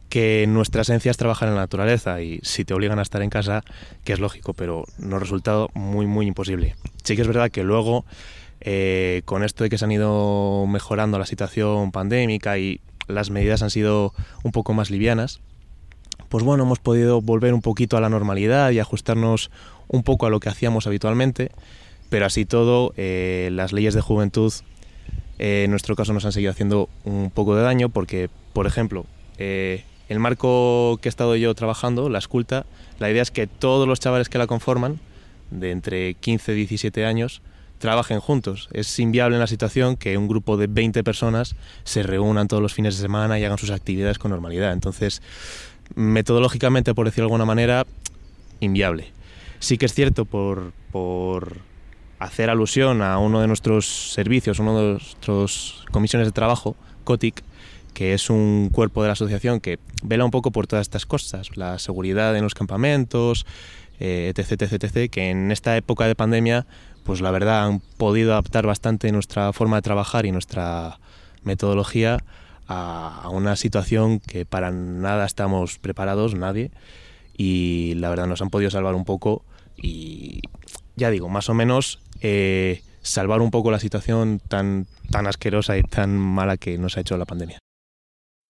que 0.08 0.46
nuestra 0.48 0.82
esencia 0.82 1.10
es 1.10 1.16
trabajar 1.16 1.48
en 1.48 1.54
la 1.54 1.60
naturaleza 1.60 2.20
y 2.20 2.40
si 2.42 2.64
te 2.64 2.74
obligan 2.74 2.98
a 2.98 3.02
estar 3.02 3.22
en 3.22 3.30
casa, 3.30 3.62
que 4.04 4.12
es 4.12 4.20
lógico, 4.20 4.54
pero 4.54 4.84
nos 4.98 5.14
ha 5.14 5.20
resultado 5.20 5.68
muy, 5.74 6.06
muy 6.06 6.26
imposible. 6.26 6.74
Sí 7.04 7.14
que 7.14 7.22
es 7.22 7.28
verdad 7.28 7.50
que 7.50 7.62
luego, 7.62 8.04
eh, 8.60 9.22
con 9.26 9.44
esto 9.44 9.64
de 9.64 9.70
que 9.70 9.78
se 9.78 9.84
han 9.84 9.92
ido 9.92 10.66
mejorando 10.66 11.18
la 11.18 11.26
situación 11.26 11.92
pandémica 11.92 12.58
y 12.58 12.80
las 13.06 13.30
medidas 13.30 13.62
han 13.62 13.70
sido 13.70 14.12
un 14.42 14.52
poco 14.52 14.74
más 14.74 14.90
livianas, 14.90 15.40
pues 16.30 16.44
bueno, 16.44 16.62
hemos 16.62 16.78
podido 16.78 17.20
volver 17.20 17.52
un 17.52 17.60
poquito 17.60 17.99
a 17.99 18.00
la 18.00 18.08
normalidad 18.08 18.70
y 18.70 18.78
ajustarnos 18.78 19.50
un 19.88 20.02
poco 20.02 20.26
a 20.26 20.30
lo 20.30 20.40
que 20.40 20.49
hacíamos 20.49 20.87
habitualmente, 20.87 21.50
pero 22.08 22.25
así 22.25 22.46
todo, 22.46 22.94
eh, 22.96 23.50
las 23.52 23.72
leyes 23.72 23.92
de 23.94 24.00
juventud 24.00 24.52
eh, 25.40 25.64
en 25.64 25.70
nuestro 25.70 25.96
caso 25.96 26.12
nos 26.12 26.25
han 26.26 26.32
seguido 26.32 26.52
haciendo 26.52 26.88
un 27.04 27.30
poco 27.30 27.56
de 27.56 27.62
daño 27.62 27.88
porque, 27.88 28.28
por 28.52 28.66
ejemplo, 28.66 29.06
eh, 29.38 29.84
el 30.08 30.20
marco 30.20 30.99
que 31.00 31.08
he 31.08 31.10
estado 31.10 31.34
yo 31.34 31.54
trabajando, 31.54 32.08
la 32.10 32.18
esculta, 32.18 32.66
la 32.99 33.10
idea 33.10 33.22
es 33.22 33.30
que 33.30 33.46
todos 33.46 33.88
los 33.88 33.99
chavales 34.00 34.28
que 34.28 34.38
la 34.38 34.46
conforman, 34.46 35.00
de 35.50 35.72
entre 35.72 36.14
15 36.14 36.52
y 36.52 36.56
17 36.56 37.06
años, 37.06 37.40
trabajen 37.78 38.20
juntos. 38.20 38.68
Es 38.72 38.99
inviable 38.99 39.37
en 39.37 39.40
la 39.40 39.46
situación 39.46 39.96
que 39.96 40.18
un 40.18 40.28
grupo 40.28 40.58
de 40.58 40.66
20 40.66 41.02
personas 41.02 41.56
se 41.84 42.02
reúnan 42.02 42.46
todos 42.46 42.62
los 42.62 42.75
fines 42.75 42.96
de 42.96 43.02
semana 43.02 43.38
y 43.38 43.44
hagan 43.44 43.56
sus 43.56 43.70
actividades 43.70 44.18
con 44.18 44.30
normalidad. 44.30 44.75
Entonces, 44.75 45.22
metodológicamente, 45.94 46.94
por 46.94 47.06
decirlo 47.06 47.25
de 47.25 47.32
alguna 47.32 47.44
manera, 47.44 47.87
inviable. 48.61 49.12
Sí 49.59 49.78
que 49.78 49.87
es 49.87 49.94
cierto, 49.94 50.25
por, 50.25 50.73
por 50.92 51.59
hacer 52.18 52.50
alusión 52.50 53.02
a 53.02 53.18
uno 53.18 53.40
de 53.40 53.47
nuestros 53.47 54.12
servicios, 54.12 54.59
uno 54.59 54.78
de 54.78 54.92
nuestros 54.92 55.85
comisiones 55.90 56.28
de 56.28 56.32
trabajo, 56.32 56.76
COTIC, 57.04 57.42
que 57.94 58.14
es 58.14 58.30
un 58.30 58.70
cuerpo 58.73 59.02
de 59.02 59.09
la 59.09 59.12
asociación 59.12 59.61
que 59.61 59.78
vela 60.02 60.25
un 60.25 60.30
poco 60.30 60.50
por 60.50 60.66
todas 60.66 60.82
estas 60.82 61.06
cosas, 61.06 61.56
la 61.56 61.78
seguridad 61.78 62.37
en 62.37 62.44
los 62.44 62.54
campamentos, 62.54 63.47
eh, 63.99 64.32
etc, 64.35 64.62
etc, 64.62 64.85
etc, 64.85 65.11
que 65.11 65.30
en 65.30 65.50
esta 65.50 65.76
época 65.76 66.06
de 66.06 66.14
pandemia, 66.14 66.66
pues 67.04 67.20
la 67.20 67.30
verdad 67.30 67.66
han 67.66 67.80
podido 67.97 68.32
adaptar 68.32 68.66
bastante 68.66 69.11
nuestra 69.12 69.52
forma 69.52 69.76
de 69.76 69.82
trabajar 69.82 70.26
y 70.26 70.32
nuestra 70.32 70.99
metodología 71.42 72.25
a, 72.70 73.28
una 73.30 73.56
situación 73.56 74.20
que 74.20 74.46
para 74.46 74.70
nada 74.70 75.26
estamos 75.26 75.78
preparados, 75.78 76.34
nadie, 76.34 76.70
y 77.36 77.94
la 77.96 78.08
verdad 78.08 78.26
nos 78.26 78.40
han 78.40 78.50
podido 78.50 78.70
salvar 78.70 78.94
un 78.94 79.04
poco 79.04 79.44
y 79.76 80.40
ya 80.96 81.10
digo, 81.10 81.28
más 81.28 81.48
o 81.48 81.54
menos 81.54 82.00
eh, 82.20 82.82
salvar 83.02 83.40
un 83.40 83.50
poco 83.50 83.70
la 83.70 83.80
situación 83.80 84.40
tan, 84.46 84.86
tan 85.10 85.26
asquerosa 85.26 85.76
y 85.76 85.82
tan 85.82 86.16
mala 86.16 86.56
que 86.56 86.78
nos 86.78 86.96
ha 86.96 87.00
hecho 87.00 87.16
la 87.16 87.24
pandemia. 87.24 87.58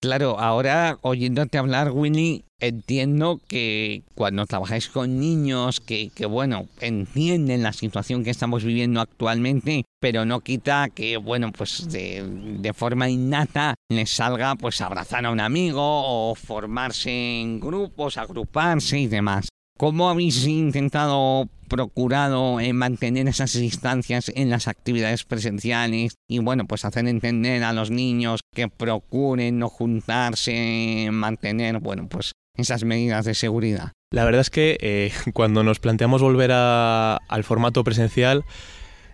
Claro, 0.03 0.39
ahora 0.39 0.99
oyéndote 1.03 1.59
hablar, 1.59 1.91
Winnie, 1.93 2.45
entiendo 2.61 3.41
que 3.49 4.03
cuando 4.15 4.47
trabajáis 4.47 4.89
con 4.89 5.19
niños 5.19 5.81
que, 5.81 6.11
bueno, 6.29 6.67
entienden 6.81 7.63
la 7.63 7.73
situación 7.73 8.25
que 8.25 8.31
estamos 8.31 8.65
viviendo 8.65 9.01
actualmente, 9.01 9.85
pero 10.01 10.25
no 10.25 10.41
quita 10.41 10.89
que, 10.89 11.17
bueno, 11.17 11.53
pues 11.53 11.91
de, 11.91 12.25
de 12.61 12.73
forma 12.73 13.09
innata 13.09 13.75
les 13.89 14.11
salga 14.11 14.55
pues 14.55 14.81
abrazar 14.81 15.27
a 15.27 15.31
un 15.31 15.41
amigo 15.41 15.81
o 15.83 16.35
formarse 16.35 17.41
en 17.41 17.61
grupos, 17.61 18.19
agruparse 18.19 18.99
y 18.99 19.07
demás. 19.07 19.49
¿Cómo 19.81 20.11
habéis 20.11 20.47
intentado, 20.47 21.49
procurado 21.71 22.61
eh, 22.61 22.75
mantener 22.75 23.29
esas 23.29 23.55
distancias 23.55 24.31
en 24.35 24.51
las 24.51 24.69
actividades 24.69 25.25
presenciales 25.25 26.17
y 26.29 26.39
bueno, 26.39 26.67
pues 26.67 26.85
hacer 26.85 27.09
entender 27.09 27.65
a 27.65 27.73
los 27.73 27.91
niños 27.91 28.41
que 28.53 28.69
procuren 28.69 29.59
no 29.59 29.71
juntarse, 29.71 31.09
mantener, 31.11 31.79
bueno, 31.79 32.09
pues 32.11 32.33
esas 32.57 32.85
medidas 32.85 33.25
de 33.25 33.35
seguridad? 33.35 33.93
La 34.13 34.25
verdad 34.25 34.41
es 34.41 34.51
que 34.51 34.79
eh, 34.81 35.13
cuando 35.33 35.63
nos 35.63 35.81
planteamos 35.81 36.23
volver 36.23 36.51
al 36.53 37.45
formato 37.45 37.85
presencial, 37.85 38.45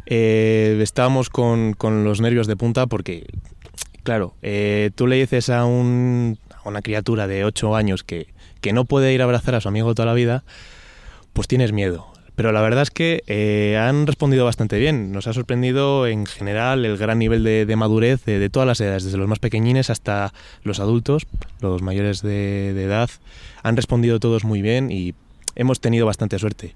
eh, 0.06 0.78
estábamos 0.82 1.30
con, 1.30 1.76
los 1.80 2.20
nervios 2.20 2.46
de 2.46 2.56
punta 2.56 2.86
porque, 2.86 3.26
claro, 4.02 4.34
tú 4.94 5.06
le 5.06 5.16
dices 5.16 5.50
a, 5.50 5.64
un, 5.64 6.38
a 6.64 6.68
una 6.68 6.82
criatura 6.82 7.26
de 7.26 7.44
8 7.44 7.74
años 7.74 8.04
que 8.04 8.36
que 8.66 8.72
no 8.72 8.84
puede 8.84 9.12
ir 9.12 9.20
a 9.20 9.24
abrazar 9.24 9.54
a 9.54 9.60
su 9.60 9.68
amigo 9.68 9.94
toda 9.94 10.06
la 10.06 10.12
vida, 10.12 10.42
pues 11.32 11.46
tienes 11.46 11.72
miedo. 11.72 12.12
Pero 12.36 12.52
la 12.52 12.60
verdad 12.60 12.82
es 12.82 12.90
que 12.90 13.24
eh, 13.26 13.78
han 13.78 14.06
respondido 14.06 14.44
bastante 14.44 14.78
bien. 14.78 15.10
Nos 15.10 15.26
ha 15.26 15.32
sorprendido 15.32 16.06
en 16.06 16.26
general 16.26 16.84
el 16.84 16.98
gran 16.98 17.18
nivel 17.18 17.42
de, 17.42 17.76
madurez 17.76 18.24
de, 18.26 18.50
todas 18.50 18.66
las 18.66 18.80
edades, 18.80 19.04
desde 19.04 19.16
los 19.16 19.26
más 19.26 19.38
pequeñines 19.38 19.88
hasta 19.88 20.34
los 20.62 20.78
adultos, 20.78 21.26
los 21.60 21.80
mayores 21.80 22.20
de, 22.20 22.70
edad. 22.70 23.08
Han 23.62 23.74
respondido 23.74 24.20
todos 24.20 24.44
muy 24.44 24.60
bien 24.60 24.90
y 24.90 25.14
hemos 25.54 25.80
tenido 25.80 26.04
bastante 26.04 26.38
suerte. 26.38 26.74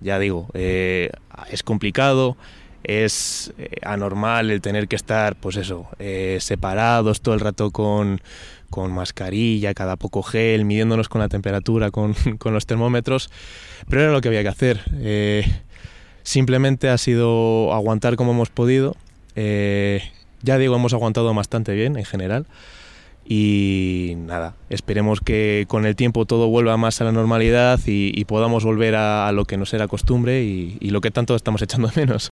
Ya 0.00 0.20
digo, 0.20 0.46
eh, 0.54 1.10
es 1.50 1.64
complicado. 1.64 2.36
Es 2.84 3.52
eh, 3.58 3.76
anormal 3.82 4.50
el 4.50 4.60
tener 4.60 4.88
que 4.88 4.96
estar, 4.96 5.36
pues 5.36 5.56
eso, 5.56 5.86
eh, 5.98 6.38
separados 6.40 7.20
todo 7.20 7.34
el 7.34 7.40
rato 7.40 7.70
con, 7.70 8.20
con 8.70 8.92
mascarilla, 8.92 9.74
cada 9.74 9.96
poco 9.96 10.22
gel, 10.22 10.64
midiéndonos 10.64 11.08
con 11.08 11.20
la 11.20 11.28
temperatura, 11.28 11.90
con, 11.90 12.14
con 12.38 12.54
los 12.54 12.66
termómetros, 12.66 13.30
pero 13.88 14.02
era 14.02 14.12
lo 14.12 14.20
que 14.20 14.28
había 14.28 14.42
que 14.42 14.48
hacer. 14.48 14.80
Eh, 14.94 15.44
simplemente 16.22 16.88
ha 16.88 16.98
sido 16.98 17.72
aguantar 17.72 18.16
como 18.16 18.32
hemos 18.32 18.50
podido. 18.50 18.96
Ya 19.34 20.58
digo, 20.58 20.74
hemos 20.74 20.92
aguantado 20.92 21.32
bastante 21.32 21.72
bien 21.72 21.96
en 21.96 22.04
general. 22.04 22.46
Y 23.24 24.14
nada, 24.16 24.56
esperemos 24.68 25.20
que 25.20 25.64
con 25.68 25.86
el 25.86 25.94
tiempo 25.94 26.26
todo 26.26 26.48
vuelva 26.48 26.76
más 26.76 27.00
a 27.00 27.04
la 27.04 27.12
normalidad 27.12 27.78
y, 27.86 28.24
podamos 28.24 28.64
volver 28.64 28.96
a, 28.96 29.28
a, 29.28 29.32
lo 29.32 29.44
que 29.44 29.56
nos 29.56 29.72
era 29.74 29.86
costumbre 29.86 30.42
y, 30.42 30.76
y 30.80 30.90
lo 30.90 31.00
que 31.00 31.10
tanto 31.10 31.36
estamos 31.36 31.62
echando 31.62 31.88
de 31.88 32.00
menos. 32.00 32.31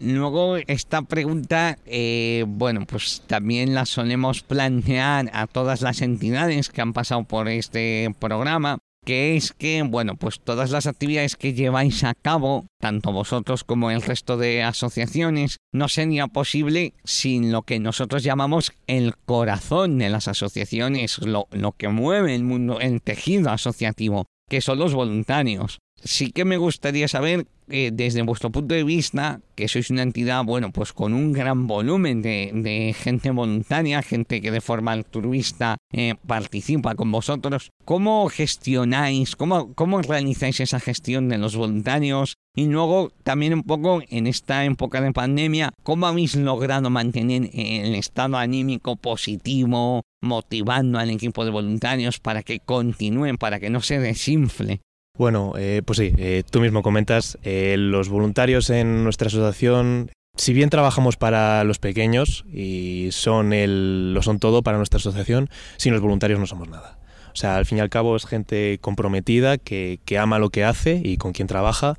Luego 0.00 0.56
esta 0.56 1.02
pregunta, 1.02 1.76
eh, 1.84 2.44
bueno, 2.48 2.86
pues 2.86 3.22
también 3.26 3.74
la 3.74 3.84
solemos 3.84 4.42
plantear 4.42 5.30
a 5.34 5.46
todas 5.46 5.82
las 5.82 6.00
entidades 6.00 6.70
que 6.70 6.80
han 6.80 6.94
pasado 6.94 7.24
por 7.24 7.48
este 7.48 8.10
programa, 8.18 8.78
que 9.04 9.36
es 9.36 9.52
que, 9.52 9.82
bueno, 9.82 10.16
pues 10.16 10.40
todas 10.40 10.70
las 10.70 10.86
actividades 10.86 11.36
que 11.36 11.52
lleváis 11.52 12.02
a 12.04 12.14
cabo, 12.14 12.64
tanto 12.80 13.12
vosotros 13.12 13.62
como 13.62 13.90
el 13.90 14.00
resto 14.00 14.38
de 14.38 14.62
asociaciones, 14.62 15.58
no 15.70 15.86
sería 15.88 16.28
posible 16.28 16.94
sin 17.04 17.52
lo 17.52 17.62
que 17.62 17.78
nosotros 17.78 18.22
llamamos 18.22 18.72
el 18.86 19.16
corazón 19.16 19.98
de 19.98 20.08
las 20.08 20.28
asociaciones, 20.28 21.18
lo, 21.18 21.46
lo 21.50 21.72
que 21.72 21.88
mueve 21.88 22.34
el 22.34 22.44
mundo, 22.44 22.80
el 22.80 23.02
tejido 23.02 23.50
asociativo, 23.50 24.24
que 24.48 24.62
son 24.62 24.78
los 24.78 24.94
voluntarios 24.94 25.78
sí 26.02 26.32
que 26.32 26.44
me 26.44 26.56
gustaría 26.56 27.08
saber, 27.08 27.46
eh, 27.68 27.90
desde 27.92 28.22
vuestro 28.22 28.50
punto 28.50 28.74
de 28.74 28.84
vista, 28.84 29.40
que 29.54 29.68
sois 29.68 29.90
una 29.90 30.02
entidad, 30.02 30.44
bueno, 30.44 30.72
pues 30.72 30.92
con 30.92 31.14
un 31.14 31.32
gran 31.32 31.66
volumen 31.66 32.22
de, 32.22 32.50
de 32.54 32.94
gente 32.94 33.30
voluntaria, 33.30 34.02
gente 34.02 34.40
que 34.40 34.50
de 34.50 34.60
forma 34.60 34.92
altruista 34.92 35.76
eh, 35.92 36.14
participa 36.26 36.94
con 36.94 37.12
vosotros, 37.12 37.70
¿cómo 37.84 38.28
gestionáis, 38.28 39.36
cómo, 39.36 39.74
cómo 39.74 40.02
realizáis 40.02 40.60
esa 40.60 40.80
gestión 40.80 41.28
de 41.28 41.38
los 41.38 41.56
voluntarios? 41.56 42.34
Y 42.56 42.66
luego 42.66 43.12
también 43.22 43.54
un 43.54 43.62
poco 43.62 44.02
en 44.08 44.26
esta 44.26 44.64
época 44.64 45.00
de 45.00 45.12
pandemia, 45.12 45.70
¿cómo 45.84 46.06
habéis 46.06 46.34
logrado 46.34 46.90
mantener 46.90 47.50
el 47.52 47.94
estado 47.94 48.36
anímico 48.36 48.96
positivo, 48.96 50.02
motivando 50.20 50.98
al 50.98 51.10
equipo 51.10 51.44
de 51.44 51.52
voluntarios 51.52 52.18
para 52.18 52.42
que 52.42 52.58
continúen, 52.58 53.36
para 53.36 53.60
que 53.60 53.70
no 53.70 53.80
se 53.80 54.00
desinfle? 54.00 54.80
Bueno, 55.20 55.52
eh, 55.58 55.82
pues 55.84 55.98
sí, 55.98 56.14
eh, 56.16 56.44
tú 56.50 56.62
mismo 56.62 56.82
comentas, 56.82 57.36
eh, 57.42 57.76
los 57.78 58.08
voluntarios 58.08 58.70
en 58.70 59.04
nuestra 59.04 59.26
asociación, 59.26 60.10
si 60.34 60.54
bien 60.54 60.70
trabajamos 60.70 61.18
para 61.18 61.62
los 61.64 61.78
pequeños 61.78 62.46
y 62.50 63.10
son 63.12 63.52
el, 63.52 64.14
lo 64.14 64.22
son 64.22 64.38
todo 64.38 64.62
para 64.62 64.78
nuestra 64.78 64.96
asociación, 64.96 65.50
sin 65.76 65.92
los 65.92 66.00
voluntarios 66.00 66.40
no 66.40 66.46
somos 66.46 66.70
nada. 66.70 66.98
O 67.34 67.36
sea, 67.36 67.58
al 67.58 67.66
fin 67.66 67.76
y 67.76 67.80
al 67.82 67.90
cabo 67.90 68.16
es 68.16 68.24
gente 68.24 68.78
comprometida, 68.80 69.58
que, 69.58 70.00
que 70.06 70.16
ama 70.16 70.38
lo 70.38 70.48
que 70.48 70.64
hace 70.64 71.02
y 71.04 71.18
con 71.18 71.32
quien 71.32 71.48
trabaja 71.48 71.98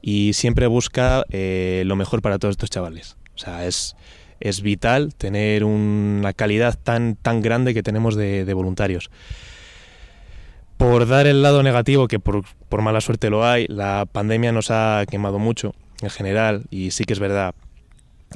y 0.00 0.32
siempre 0.32 0.66
busca 0.66 1.26
lo 1.28 1.96
mejor 1.96 2.22
para 2.22 2.38
todos 2.38 2.52
estos 2.54 2.70
chavales. 2.70 3.18
O 3.34 3.38
sea, 3.38 3.66
es, 3.66 3.96
es 4.40 4.62
vital 4.62 5.14
tener 5.14 5.64
una 5.64 6.32
calidad 6.32 6.78
tan, 6.82 7.16
tan 7.16 7.42
grande 7.42 7.74
que 7.74 7.82
tenemos 7.82 8.16
de, 8.16 8.46
de 8.46 8.54
voluntarios 8.54 9.10
por 10.82 11.06
dar 11.06 11.28
el 11.28 11.42
lado 11.42 11.62
negativo, 11.62 12.08
que 12.08 12.18
por, 12.18 12.42
por, 12.68 12.82
mala 12.82 13.00
suerte 13.00 13.30
lo 13.30 13.46
hay, 13.46 13.66
la 13.68 14.04
pandemia 14.10 14.50
nos 14.50 14.72
ha 14.72 15.04
quemado 15.08 15.38
mucho 15.38 15.76
en 16.00 16.10
general 16.10 16.64
y 16.70 16.90
sí 16.90 17.04
que 17.04 17.12
es 17.12 17.20
verdad. 17.20 17.54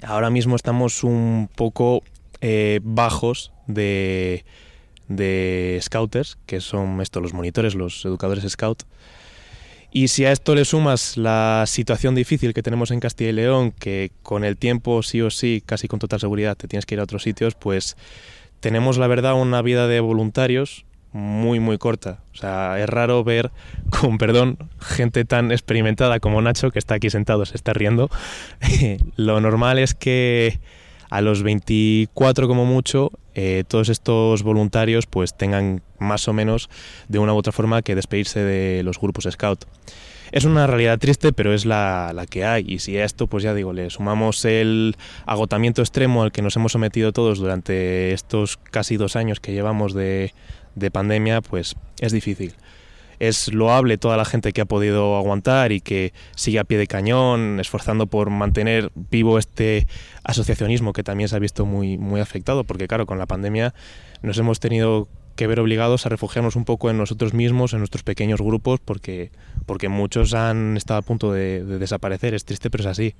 Ahora 0.04 0.30
mismo 0.30 0.54
estamos 0.54 1.02
un 1.02 1.50
poco 1.56 2.04
eh, 2.40 2.78
bajos 2.84 3.52
de, 3.66 4.44
de 5.08 5.80
scouters, 5.82 6.38
que 6.46 6.60
son 6.60 7.00
estos 7.00 7.20
los 7.20 7.34
monitores, 7.34 7.74
los 7.74 8.04
educadores 8.04 8.48
scout. 8.48 8.84
Y 9.90 10.06
si 10.06 10.24
a 10.24 10.30
esto 10.30 10.54
le 10.54 10.64
sumas 10.64 11.16
la 11.16 11.64
situación 11.66 12.14
difícil 12.14 12.54
que 12.54 12.62
tenemos 12.62 12.92
en 12.92 13.00
Castilla 13.00 13.30
y 13.30 13.32
León, 13.32 13.72
que 13.72 14.12
con 14.22 14.44
el 14.44 14.56
tiempo 14.56 15.02
sí 15.02 15.20
o 15.20 15.30
sí, 15.30 15.64
casi 15.66 15.88
con 15.88 15.98
total 15.98 16.20
seguridad, 16.20 16.56
te 16.56 16.68
tienes 16.68 16.86
que 16.86 16.94
ir 16.94 17.00
a 17.00 17.04
otros 17.04 17.24
sitios, 17.24 17.56
pues 17.56 17.96
tenemos 18.60 18.98
la 18.98 19.08
verdad 19.08 19.34
una 19.34 19.62
vida 19.62 19.88
de 19.88 19.98
voluntarios 19.98 20.85
muy, 21.16 21.60
muy 21.60 21.78
corta. 21.78 22.20
O 22.34 22.36
sea, 22.36 22.78
es 22.78 22.88
raro 22.88 23.24
ver, 23.24 23.50
con 23.90 24.18
perdón, 24.18 24.58
gente 24.78 25.24
tan 25.24 25.50
experimentada 25.50 26.20
como 26.20 26.42
Nacho, 26.42 26.70
que 26.70 26.78
está 26.78 26.94
aquí 26.94 27.10
sentado, 27.10 27.44
se 27.46 27.56
está 27.56 27.72
riendo. 27.72 28.10
Lo 29.16 29.40
normal 29.40 29.78
es 29.78 29.94
que 29.94 30.60
a 31.08 31.20
los 31.20 31.42
24 31.42 32.48
como 32.48 32.64
mucho, 32.64 33.12
eh, 33.34 33.64
todos 33.66 33.88
estos 33.88 34.42
voluntarios 34.42 35.06
pues 35.06 35.36
tengan 35.36 35.82
más 35.98 36.26
o 36.26 36.32
menos 36.32 36.68
de 37.08 37.20
una 37.20 37.32
u 37.32 37.36
otra 37.36 37.52
forma 37.52 37.82
que 37.82 37.94
despedirse 37.94 38.40
de 38.40 38.82
los 38.82 38.98
grupos 38.98 39.28
scout. 39.30 39.64
Es 40.32 40.44
una 40.44 40.66
realidad 40.66 40.98
triste, 40.98 41.32
pero 41.32 41.52
es 41.54 41.64
la, 41.64 42.12
la, 42.14 42.26
que 42.26 42.44
hay. 42.44 42.64
Y 42.66 42.78
si 42.78 42.96
a 42.96 43.04
esto, 43.04 43.26
pues 43.26 43.44
ya 43.44 43.54
digo, 43.54 43.72
le 43.72 43.90
sumamos 43.90 44.44
el 44.44 44.96
agotamiento 45.24 45.82
extremo 45.82 46.22
al 46.22 46.32
que 46.32 46.42
nos 46.42 46.56
hemos 46.56 46.72
sometido 46.72 47.12
todos 47.12 47.38
durante 47.38 48.12
estos 48.12 48.56
casi 48.56 48.96
dos 48.96 49.16
años 49.16 49.40
que 49.40 49.52
llevamos 49.52 49.94
de, 49.94 50.32
de 50.74 50.90
pandemia, 50.90 51.40
pues 51.40 51.74
es 52.00 52.12
difícil. 52.12 52.54
Es 53.18 53.52
loable 53.52 53.96
toda 53.96 54.18
la 54.18 54.26
gente 54.26 54.52
que 54.52 54.60
ha 54.60 54.66
podido 54.66 55.16
aguantar 55.16 55.72
y 55.72 55.80
que 55.80 56.12
sigue 56.36 56.58
a 56.58 56.64
pie 56.64 56.76
de 56.76 56.86
cañón, 56.86 57.58
esforzando 57.60 58.06
por 58.06 58.28
mantener 58.28 58.92
vivo 58.94 59.38
este 59.38 59.86
asociacionismo 60.22 60.92
que 60.92 61.02
también 61.02 61.28
se 61.28 61.36
ha 61.36 61.38
visto 61.38 61.64
muy, 61.64 61.96
muy 61.96 62.20
afectado, 62.20 62.64
porque 62.64 62.86
claro, 62.86 63.06
con 63.06 63.18
la 63.18 63.26
pandemia 63.26 63.74
nos 64.20 64.36
hemos 64.36 64.60
tenido 64.60 65.08
que 65.36 65.46
ver 65.46 65.60
obligados 65.60 66.06
a 66.06 66.08
refugiarnos 66.08 66.56
un 66.56 66.64
poco 66.64 66.90
en 66.90 66.98
nosotros 66.98 67.34
mismos, 67.34 67.72
en 67.72 67.78
nuestros 67.78 68.02
pequeños 68.02 68.40
grupos, 68.40 68.80
porque, 68.84 69.30
porque 69.66 69.88
muchos 69.88 70.34
han 70.34 70.76
estado 70.76 70.98
a 70.98 71.02
punto 71.02 71.32
de, 71.32 71.64
de 71.64 71.78
desaparecer. 71.78 72.34
Es 72.34 72.44
triste, 72.44 72.70
pero 72.70 72.82
es 72.82 72.88
así. 72.88 73.14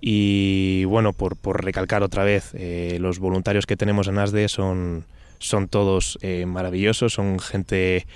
Y 0.00 0.84
bueno, 0.84 1.12
por, 1.12 1.36
por 1.36 1.64
recalcar 1.64 2.02
otra 2.02 2.24
vez, 2.24 2.50
eh, 2.54 2.98
los 3.00 3.18
voluntarios 3.18 3.66
que 3.66 3.76
tenemos 3.76 4.08
en 4.08 4.18
ASDE 4.18 4.48
son, 4.48 5.04
son 5.38 5.68
todos 5.68 6.18
eh, 6.22 6.44
maravillosos, 6.46 7.14
son 7.14 7.38
gente 7.38 8.06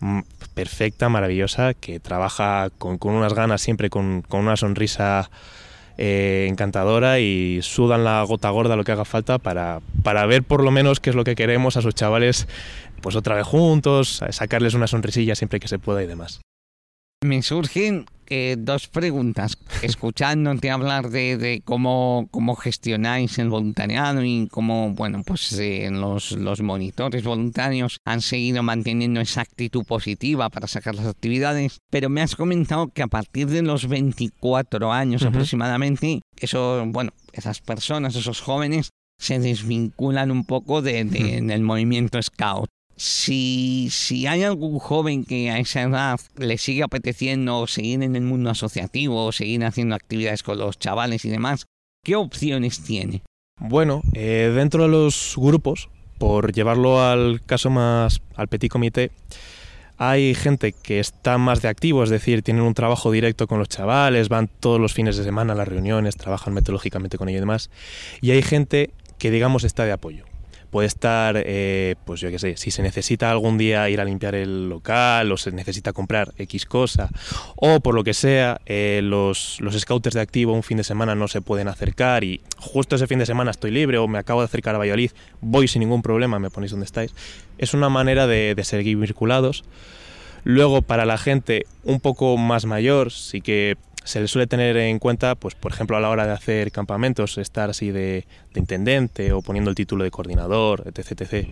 mm, 0.00 0.20
perfecta, 0.54 1.08
maravillosa, 1.08 1.74
que 1.74 2.00
trabaja 2.00 2.70
con, 2.78 2.96
con 2.98 3.14
unas 3.14 3.34
ganas 3.34 3.60
siempre, 3.60 3.90
con, 3.90 4.22
con 4.22 4.40
una 4.40 4.56
sonrisa 4.56 5.30
eh, 5.98 6.46
encantadora 6.48 7.20
y 7.20 7.60
sudan 7.62 8.04
la 8.04 8.22
gota 8.22 8.50
gorda 8.50 8.76
lo 8.76 8.84
que 8.84 8.92
haga 8.92 9.04
falta 9.04 9.38
para, 9.38 9.80
para 10.02 10.26
ver 10.26 10.42
por 10.42 10.62
lo 10.62 10.70
menos 10.70 11.00
qué 11.00 11.10
es 11.10 11.16
lo 11.16 11.24
que 11.24 11.34
queremos 11.34 11.76
a 11.76 11.82
sus 11.82 11.94
chavales, 11.94 12.48
pues 13.00 13.16
otra 13.16 13.34
vez 13.34 13.46
juntos, 13.46 14.22
sacarles 14.30 14.74
una 14.74 14.86
sonrisilla 14.86 15.34
siempre 15.34 15.60
que 15.60 15.68
se 15.68 15.78
pueda 15.78 16.02
y 16.02 16.06
demás. 16.06 16.40
Me 17.24 17.42
surgen 17.42 18.06
eh, 18.28 18.56
dos 18.58 18.88
preguntas. 18.88 19.56
Escuchándote 19.82 20.70
hablar 20.70 21.10
de, 21.10 21.36
de, 21.36 21.62
cómo, 21.64 22.28
cómo 22.30 22.56
gestionáis 22.56 23.38
el 23.38 23.48
voluntariado 23.48 24.22
y 24.24 24.48
cómo, 24.50 24.90
bueno, 24.92 25.22
pues 25.24 25.52
eh, 25.58 25.88
los, 25.90 26.32
los 26.32 26.60
monitores 26.60 27.24
voluntarios 27.24 27.98
han 28.04 28.20
seguido 28.20 28.62
manteniendo 28.62 29.20
esa 29.20 29.40
actitud 29.42 29.84
positiva 29.84 30.50
para 30.50 30.66
sacar 30.66 30.94
las 30.94 31.06
actividades, 31.06 31.78
pero 31.90 32.08
me 32.08 32.22
has 32.22 32.36
comentado 32.36 32.88
que 32.88 33.02
a 33.02 33.06
partir 33.06 33.48
de 33.48 33.62
los 33.62 33.88
24 33.88 34.92
años 34.92 35.22
uh 35.22 35.26
-huh. 35.26 35.28
aproximadamente, 35.28 36.20
eso, 36.38 36.84
bueno, 36.86 37.12
esas 37.32 37.60
personas, 37.60 38.14
esos 38.16 38.40
jóvenes, 38.40 38.90
se 39.18 39.38
desvinculan 39.38 40.30
un 40.30 40.44
poco 40.44 40.82
de, 40.82 41.04
de, 41.04 41.18
uh 41.18 41.22
-huh. 41.22 41.46
del 41.46 41.62
movimiento 41.62 42.20
scout 42.22 42.68
si, 42.96 43.88
si 43.90 44.26
hay 44.26 44.42
algún 44.42 44.78
joven 44.78 45.24
que 45.24 45.50
a 45.50 45.58
esa 45.58 45.82
edad 45.82 46.20
le 46.36 46.58
sigue 46.58 46.82
apeteciendo 46.82 47.66
seguir 47.66 48.02
en 48.02 48.16
el 48.16 48.22
mundo 48.22 48.50
asociativo, 48.50 49.30
seguir 49.32 49.64
haciendo 49.64 49.94
actividades 49.94 50.42
con 50.42 50.58
los 50.58 50.78
chavales 50.78 51.24
y 51.24 51.28
demás, 51.28 51.66
¿qué 52.02 52.16
opciones 52.16 52.82
tiene? 52.82 53.22
Bueno, 53.60 54.02
eh, 54.14 54.52
dentro 54.54 54.84
de 54.84 54.88
los 54.88 55.34
grupos, 55.36 55.88
por 56.18 56.52
llevarlo 56.52 57.02
al 57.02 57.42
caso 57.44 57.70
más 57.70 58.22
al 58.34 58.48
petit 58.48 58.70
comité, 58.70 59.10
hay 59.98 60.34
gente 60.34 60.72
que 60.72 61.00
está 61.00 61.38
más 61.38 61.62
de 61.62 61.68
activo, 61.68 62.02
es 62.02 62.10
decir, 62.10 62.42
tienen 62.42 62.64
un 62.64 62.74
trabajo 62.74 63.10
directo 63.10 63.46
con 63.46 63.58
los 63.58 63.68
chavales, 63.68 64.28
van 64.28 64.48
todos 64.48 64.78
los 64.78 64.92
fines 64.92 65.16
de 65.16 65.24
semana 65.24 65.54
a 65.54 65.56
las 65.56 65.68
reuniones, 65.68 66.16
trabajan 66.16 66.52
metodológicamente 66.52 67.16
con 67.16 67.28
ellos 67.28 67.38
y 67.38 67.40
demás, 67.40 67.70
y 68.20 68.30
hay 68.30 68.42
gente 68.42 68.90
que 69.18 69.30
digamos 69.30 69.64
está 69.64 69.84
de 69.86 69.92
apoyo 69.92 70.26
puede 70.66 70.86
estar, 70.86 71.36
eh, 71.38 71.96
pues 72.04 72.20
yo 72.20 72.30
qué 72.30 72.38
sé, 72.38 72.56
si 72.56 72.70
se 72.70 72.82
necesita 72.82 73.30
algún 73.30 73.58
día 73.58 73.88
ir 73.88 74.00
a 74.00 74.04
limpiar 74.04 74.34
el 74.34 74.68
local 74.68 75.32
o 75.32 75.36
se 75.36 75.52
necesita 75.52 75.92
comprar 75.92 76.32
X 76.36 76.66
cosa 76.66 77.08
o 77.56 77.80
por 77.80 77.94
lo 77.94 78.04
que 78.04 78.14
sea, 78.14 78.60
eh, 78.66 79.00
los, 79.02 79.60
los 79.60 79.78
scouters 79.78 80.14
de 80.14 80.20
activo 80.20 80.52
un 80.52 80.62
fin 80.62 80.76
de 80.76 80.84
semana 80.84 81.14
no 81.14 81.28
se 81.28 81.40
pueden 81.40 81.68
acercar 81.68 82.24
y 82.24 82.40
justo 82.58 82.96
ese 82.96 83.06
fin 83.06 83.18
de 83.18 83.26
semana 83.26 83.50
estoy 83.50 83.70
libre 83.70 83.98
o 83.98 84.08
me 84.08 84.18
acabo 84.18 84.40
de 84.40 84.46
acercar 84.46 84.74
a 84.74 84.78
Valladolid, 84.78 85.12
voy 85.40 85.68
sin 85.68 85.80
ningún 85.80 86.02
problema, 86.02 86.38
me 86.38 86.50
ponéis 86.50 86.72
donde 86.72 86.86
estáis. 86.86 87.14
Es 87.58 87.72
una 87.72 87.88
manera 87.88 88.26
de, 88.26 88.54
de 88.54 88.64
seguir 88.64 88.96
vinculados. 88.96 89.64
Luego, 90.44 90.80
para 90.82 91.06
la 91.06 91.18
gente 91.18 91.66
un 91.82 91.98
poco 91.98 92.36
más 92.36 92.66
mayor, 92.66 93.10
sí 93.10 93.40
que 93.40 93.76
se 94.06 94.20
le 94.20 94.28
suele 94.28 94.46
tener 94.46 94.76
en 94.76 94.98
cuenta, 94.98 95.34
pues 95.34 95.54
por 95.54 95.72
ejemplo 95.72 95.96
a 95.96 96.00
la 96.00 96.08
hora 96.08 96.26
de 96.26 96.32
hacer 96.32 96.70
campamentos, 96.70 97.38
estar 97.38 97.70
así 97.70 97.90
de, 97.90 98.24
de 98.54 98.60
intendente 98.60 99.32
o 99.32 99.42
poniendo 99.42 99.68
el 99.68 99.74
título 99.74 100.04
de 100.04 100.10
coordinador, 100.10 100.84
etc. 100.86 101.48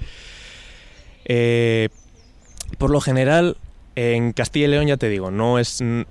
Eh, 1.24 1.88
por 2.78 2.90
lo 2.90 3.00
general, 3.00 3.56
en 3.96 4.32
Castilla 4.32 4.66
y 4.66 4.70
León 4.70 4.86
ya 4.86 4.96
te 4.96 5.08
digo, 5.08 5.32
no 5.32 5.58
es 5.58 5.82
mm, 5.82 6.02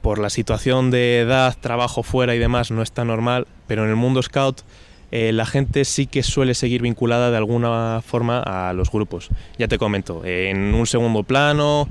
por 0.00 0.20
la 0.20 0.30
situación 0.30 0.90
de 0.90 1.20
edad, 1.20 1.56
trabajo 1.60 2.04
fuera 2.04 2.34
y 2.34 2.38
demás, 2.38 2.70
no 2.70 2.80
es 2.80 2.92
tan 2.92 3.08
normal, 3.08 3.48
pero 3.66 3.84
en 3.84 3.90
el 3.90 3.96
mundo 3.96 4.22
scout 4.22 4.62
eh, 5.10 5.32
la 5.32 5.46
gente 5.46 5.84
sí 5.84 6.06
que 6.06 6.22
suele 6.22 6.54
seguir 6.54 6.82
vinculada 6.82 7.30
de 7.30 7.36
alguna 7.38 8.02
forma 8.06 8.40
a 8.40 8.72
los 8.72 8.90
grupos. 8.92 9.30
Ya 9.58 9.66
te 9.66 9.78
comento, 9.78 10.24
en 10.24 10.74
un 10.74 10.86
segundo 10.86 11.24
plano, 11.24 11.88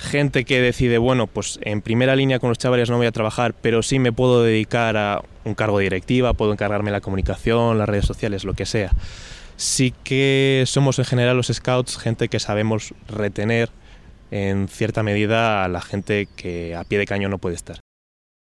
gente 0.00 0.44
que 0.44 0.60
decide, 0.60 0.96
bueno, 0.98 1.26
pues 1.26 1.60
en 1.62 1.82
primera 1.82 2.16
línea 2.16 2.38
con 2.38 2.48
los 2.48 2.58
chavales 2.58 2.88
no 2.88 2.96
voy 2.96 3.06
a 3.06 3.12
trabajar, 3.12 3.54
pero 3.60 3.82
sí 3.82 3.98
me 3.98 4.12
puedo 4.12 4.42
dedicar 4.42 4.96
a 4.96 5.22
un 5.44 5.54
cargo 5.54 5.78
de 5.78 5.84
directiva, 5.84 6.32
puedo 6.32 6.52
encargarme 6.52 6.90
la 6.90 7.02
comunicación, 7.02 7.78
las 7.78 7.88
redes 7.88 8.06
sociales, 8.06 8.44
lo 8.44 8.54
que 8.54 8.64
sea. 8.64 8.92
Sí 9.56 9.92
que 10.02 10.64
somos 10.66 10.98
en 10.98 11.04
general 11.04 11.36
los 11.36 11.48
scouts 11.48 11.98
gente 11.98 12.28
que 12.28 12.40
sabemos 12.40 12.94
retener 13.08 13.68
en 14.30 14.68
cierta 14.68 15.02
medida 15.02 15.64
a 15.64 15.68
la 15.68 15.82
gente 15.82 16.28
que 16.34 16.74
a 16.74 16.84
pie 16.84 16.98
de 16.98 17.06
cañón 17.06 17.30
no 17.30 17.38
puede 17.38 17.56
estar. 17.56 17.80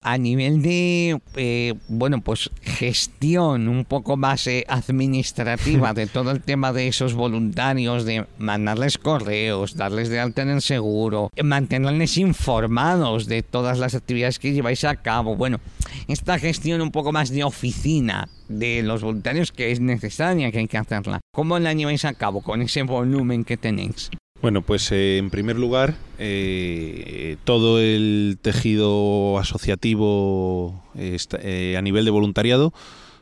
A 0.03 0.17
nivel 0.17 0.61
de, 0.61 1.19
eh, 1.35 1.73
bueno, 1.87 2.21
pues 2.21 2.49
gestión 2.61 3.67
un 3.67 3.83
poco 3.83 4.15
más 4.15 4.47
eh, 4.47 4.63
administrativa 4.69 5.93
de 5.95 6.07
todo 6.07 6.31
el 6.31 6.41
tema 6.41 6.71
de 6.71 6.87
esos 6.87 7.13
voluntarios, 7.13 8.05
de 8.05 8.25
mandarles 8.37 8.97
correos, 8.97 9.75
darles 9.75 10.09
de 10.09 10.19
alta 10.19 10.43
en 10.43 10.49
el 10.49 10.61
seguro, 10.61 11.31
mantenerles 11.43 12.17
informados 12.17 13.25
de 13.25 13.43
todas 13.43 13.79
las 13.79 13.95
actividades 13.95 14.39
que 14.39 14.53
lleváis 14.53 14.83
a 14.83 14.95
cabo. 14.95 15.35
Bueno, 15.35 15.59
esta 16.07 16.39
gestión 16.39 16.81
un 16.81 16.91
poco 16.91 17.11
más 17.11 17.29
de 17.29 17.43
oficina 17.43 18.29
de 18.47 18.83
los 18.83 19.01
voluntarios 19.01 19.51
que 19.51 19.71
es 19.71 19.79
necesaria, 19.79 20.51
que 20.51 20.59
hay 20.59 20.67
que 20.67 20.77
hacerla. 20.77 21.19
¿Cómo 21.33 21.59
la 21.59 21.73
lleváis 21.73 22.05
a 22.05 22.13
cabo 22.13 22.41
con 22.41 22.61
ese 22.61 22.83
volumen 22.83 23.43
que 23.43 23.57
tenéis? 23.57 24.09
Bueno, 24.41 24.61
pues 24.61 24.91
eh, 24.91 25.17
en 25.17 25.31
primer 25.31 25.57
lugar, 25.57 25.95
eh, 26.19 27.37
todo 27.43 27.79
el 27.79 28.37
tejido 28.39 29.39
asociativo 29.39 30.83
eh, 30.95 31.17
eh, 31.41 31.75
a 31.75 31.81
nivel 31.81 32.05
de 32.05 32.11
voluntariado 32.11 32.73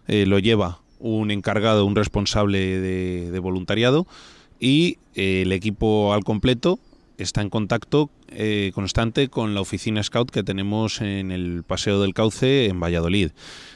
lo 0.07 0.37
lleva 0.37 0.81
un 0.99 1.31
encargado, 1.31 1.83
un 1.83 1.95
responsable 1.95 2.59
de, 2.79 3.31
de 3.31 3.39
voluntariado 3.39 4.05
y 4.59 4.99
el 5.15 5.51
equipo 5.51 6.13
al 6.13 6.23
completo 6.23 6.77
está 7.17 7.41
en 7.41 7.49
contacto 7.49 8.11
eh, 8.29 8.71
constante 8.73 9.29
con 9.29 9.53
la 9.53 9.61
oficina 9.61 10.03
Scout 10.03 10.31
que 10.31 10.43
tenemos 10.43 11.01
en 11.01 11.31
el 11.31 11.63
Paseo 11.63 12.01
del 12.01 12.13
Cauce 12.13 12.65
en 12.65 12.79
Valladolid. 12.79 13.31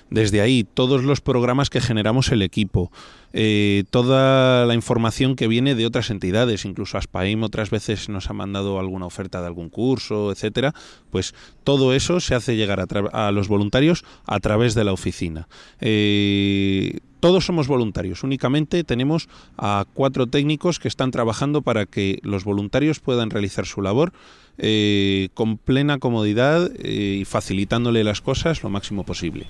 Desde 0.10 0.42
ahí, 0.42 0.64
todos 0.64 1.04
los 1.04 1.22
programas 1.22 1.70
que 1.70 1.82
generamos 1.82 2.32
el 2.32 2.42
equipo, 2.42 2.92
eh, 3.32 3.84
toda 3.92 4.66
la 4.66 4.74
información 4.74 5.36
que 5.36 5.48
viene 5.48 5.76
de 5.76 5.86
otras 5.86 6.10
entidades, 6.10 6.66
incluso 6.66 6.98
Aspaim 6.98 7.44
otras 7.44 7.70
veces 7.70 8.10
nos 8.10 8.30
ha 8.30 8.34
mandado 8.34 8.80
alguna 8.80 9.06
oferta 9.06 9.40
de 9.40 9.48
algún 9.48 9.70
curso, 9.70 10.32
etcétera, 10.32 10.74
pues 11.12 11.36
todo 11.64 11.94
eso 11.94 12.20
se 12.20 12.34
hace 12.34 12.56
llegar 12.56 12.84
a, 13.14 13.32
los 13.32 13.48
voluntarios 13.48 14.04
a 14.26 14.40
través 14.40 14.74
de 14.74 14.84
la 14.84 14.94
oficina. 14.94 15.48
Eh, 15.80 17.00
todos 17.20 17.46
somos 17.46 17.68
voluntarios, 17.68 18.24
únicamente 18.24 18.84
tenemos 18.84 19.30
a 19.58 19.86
cuatro 19.94 20.26
técnicos 20.26 20.80
que 20.80 20.88
están 20.88 21.12
trabajando 21.12 21.62
para 21.62 21.86
que 21.86 22.20
los 22.24 22.46
voluntarios 22.46 23.00
puedan 23.00 23.30
realizar 23.30 23.66
su 23.68 23.82
labor 23.82 24.14
eh, 24.58 25.30
con 25.34 25.58
plena 25.58 26.00
comodidad 26.00 26.72
eh, 26.78 27.20
y 27.22 27.26
facilitándole 27.26 28.04
las 28.04 28.22
cosas 28.22 28.64
lo 28.64 28.70
máximo 28.70 29.04
posible. 29.04 29.48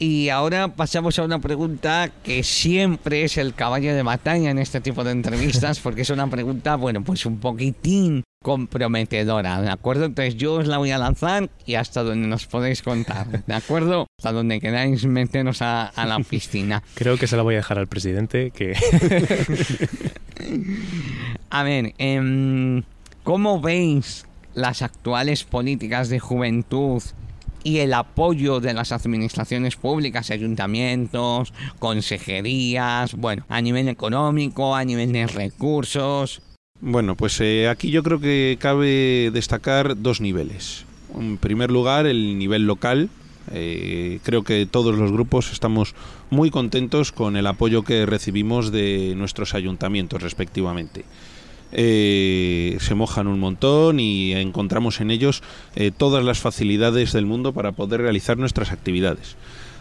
Y 0.00 0.28
ahora 0.28 0.68
pasamos 0.68 1.18
a 1.18 1.24
una 1.24 1.40
pregunta 1.40 2.12
que 2.22 2.44
siempre 2.44 3.24
es 3.24 3.36
el 3.36 3.54
caballo 3.54 3.94
de 3.94 4.04
batalla 4.04 4.50
en 4.50 4.58
este 4.58 4.80
tipo 4.80 5.02
de 5.02 5.10
entrevistas, 5.10 5.80
porque 5.80 6.02
es 6.02 6.10
una 6.10 6.28
pregunta, 6.28 6.76
bueno, 6.76 7.02
pues 7.02 7.26
un 7.26 7.38
poquitín 7.38 8.22
comprometedora, 8.40 9.60
¿de 9.60 9.70
acuerdo? 9.70 10.04
Entonces 10.04 10.36
yo 10.36 10.54
os 10.54 10.68
la 10.68 10.78
voy 10.78 10.92
a 10.92 10.98
lanzar 10.98 11.50
y 11.66 11.74
hasta 11.74 12.04
donde 12.04 12.28
nos 12.28 12.46
podéis 12.46 12.82
contar, 12.82 13.44
¿de 13.44 13.54
acuerdo? 13.54 14.06
Hasta 14.20 14.30
donde 14.30 14.60
queráis 14.60 15.04
meteros 15.04 15.62
a, 15.62 15.88
a 15.88 16.06
la 16.06 16.20
piscina. 16.20 16.84
Creo 16.94 17.16
que 17.16 17.26
se 17.26 17.36
la 17.36 17.42
voy 17.42 17.54
a 17.54 17.58
dejar 17.58 17.78
al 17.78 17.88
presidente, 17.88 18.52
que 18.52 18.76
A 21.50 21.62
ver, 21.62 21.94
em, 21.98 22.82
¿cómo 23.28 23.60
veis 23.60 24.24
las 24.54 24.80
actuales 24.80 25.44
políticas 25.44 26.08
de 26.08 26.18
juventud 26.18 27.02
y 27.62 27.80
el 27.80 27.92
apoyo 27.92 28.58
de 28.58 28.72
las 28.72 28.90
administraciones 28.90 29.76
públicas, 29.76 30.30
ayuntamientos, 30.30 31.52
consejerías, 31.78 33.14
bueno, 33.16 33.44
a 33.50 33.60
nivel 33.60 33.88
económico, 33.88 34.74
a 34.74 34.82
nivel 34.82 35.12
de 35.12 35.26
recursos? 35.26 36.40
Bueno, 36.80 37.16
pues 37.16 37.38
eh, 37.42 37.68
aquí 37.68 37.90
yo 37.90 38.02
creo 38.02 38.18
que 38.18 38.56
cabe 38.58 39.30
destacar 39.30 40.00
dos 40.00 40.22
niveles. 40.22 40.86
En 41.14 41.36
primer 41.36 41.70
lugar, 41.70 42.06
el 42.06 42.38
nivel 42.38 42.66
local. 42.66 43.10
Eh, 43.52 44.20
creo 44.22 44.42
que 44.42 44.64
todos 44.64 44.96
los 44.96 45.12
grupos 45.12 45.52
estamos 45.52 45.94
muy 46.30 46.50
contentos 46.50 47.12
con 47.12 47.36
el 47.36 47.46
apoyo 47.46 47.82
que 47.82 48.06
recibimos 48.06 48.72
de 48.72 49.12
nuestros 49.16 49.54
ayuntamientos 49.54 50.22
respectivamente. 50.22 51.04
Eh, 51.72 52.78
se 52.80 52.94
mojan 52.94 53.26
un 53.26 53.40
montón 53.40 54.00
y 54.00 54.32
encontramos 54.32 55.00
en 55.00 55.10
ellos 55.10 55.42
eh, 55.76 55.90
todas 55.96 56.24
las 56.24 56.38
facilidades 56.38 57.12
del 57.12 57.26
mundo 57.26 57.52
para 57.52 57.72
poder 57.72 58.00
realizar 58.00 58.38
nuestras 58.38 58.72
actividades. 58.72 59.36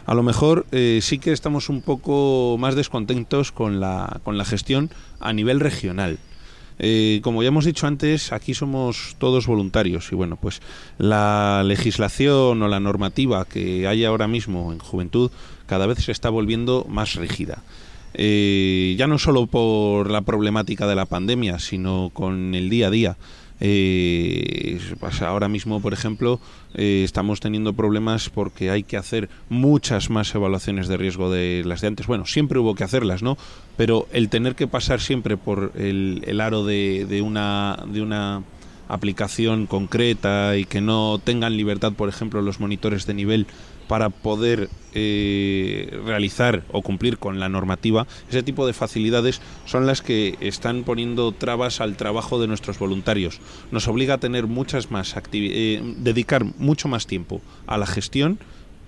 A 0.06 0.14
lo 0.14 0.24
mejor 0.24 0.66
eh, 0.72 1.00
sí 1.02 1.20
que 1.20 1.32
estamos 1.32 1.70
un 1.70 1.82
poco 1.82 2.58
más 2.60 2.76
descontentos 2.76 3.52
con 3.52 3.80
la, 3.80 4.20
con 4.24 4.38
la 4.38 4.46
gestión 4.46 4.90
a 5.20 5.34
nivel 5.34 5.60
regional. 5.60 6.18
Como 7.24 7.42
ya 7.42 7.48
hemos 7.48 7.66
dicho 7.66 7.88
antes, 7.88 8.32
aquí 8.32 8.54
somos 8.54 9.16
todos 9.18 9.48
voluntarios 9.48 10.12
y 10.12 10.16
bueno, 10.16 10.36
pues 10.36 10.62
la 11.00 11.64
legislación 11.66 12.62
o 12.62 12.68
la 12.68 12.80
normativa 12.80 13.46
que 13.46 13.88
hay 13.88 14.06
ahora 14.06 14.28
mismo 14.28 14.72
en 14.72 14.78
juventud 14.78 15.32
cada 15.66 15.88
vez 15.88 16.04
se 16.04 16.12
está 16.12 16.30
volviendo 16.30 16.86
más 16.88 17.16
rígida. 17.16 17.64
Eh, 18.20 18.96
ya 18.98 19.06
no 19.06 19.20
solo 19.20 19.46
por 19.46 20.10
la 20.10 20.22
problemática 20.22 20.88
de 20.88 20.96
la 20.96 21.06
pandemia, 21.06 21.60
sino 21.60 22.10
con 22.14 22.56
el 22.56 22.70
día 22.70 22.88
a 22.88 22.92
día. 22.92 23.18
Eh, 23.60 24.80
pues 25.00 25.22
ahora 25.22 25.48
mismo, 25.48 25.82
por 25.82 25.94
ejemplo, 25.94 26.40
eh, 26.74 27.02
estamos 27.04 27.40
teniendo 27.40 27.74
problemas 27.74 28.30
porque 28.30 28.70
hay 28.72 28.84
que 28.84 28.98
hacer 28.98 29.30
muchas 29.50 30.10
más 30.10 30.34
evaluaciones 30.34 30.88
de 30.88 30.98
riesgo 30.98 31.32
de 31.32 31.64
las 31.66 31.82
de 31.82 31.88
antes. 31.88 32.08
Bueno, 32.08 32.26
siempre 32.26 32.60
hubo 32.60 32.76
que 32.76 32.84
hacerlas, 32.84 33.22
¿no? 33.22 33.38
Pero 33.78 34.08
el 34.12 34.30
tener 34.30 34.56
que 34.56 34.68
pasar 34.68 35.00
siempre 35.00 35.38
por 35.38 35.72
el, 35.76 36.24
el 36.26 36.42
aro 36.42 36.66
de, 36.66 37.06
de 37.08 37.22
una, 37.22 37.84
de 37.88 38.02
una 38.02 38.44
aplicación 38.90 39.68
concreta 39.68 40.58
y 40.58 40.66
que 40.66 40.82
no 40.82 41.20
tengan 41.24 41.58
libertad, 41.58 41.94
por 41.94 42.10
ejemplo, 42.10 42.42
los 42.42 42.60
monitores 42.60 43.06
de 43.06 43.14
nivel 43.14 43.48
para 43.88 44.10
poder 44.10 44.70
eh, 44.94 46.00
realizar 46.06 46.64
o 46.72 46.82
cumplir 46.82 47.18
con 47.18 47.40
la 47.40 47.50
normativa, 47.50 48.08
ese 48.30 48.44
tipo 48.44 48.68
de 48.68 48.74
facilidades 48.74 49.42
son 49.66 49.86
las 49.86 50.02
que 50.02 50.38
están 50.42 50.84
poniendo 50.84 51.32
trabas 51.32 51.82
al 51.82 51.98
trabajo 51.98 52.40
de 52.40 52.48
nuestros 52.48 52.80
voluntarios. 52.80 53.40
Nos 53.72 53.88
obliga 53.88 54.16
a 54.16 54.20
tener 54.20 54.48
muchas 54.48 54.92
más 54.92 55.16
eh, 55.34 55.82
dedicar 55.98 56.46
mucho 56.58 56.88
más 56.88 57.08
tiempo 57.08 57.42
a 57.66 57.78
la 57.78 57.86
gestión 57.86 58.40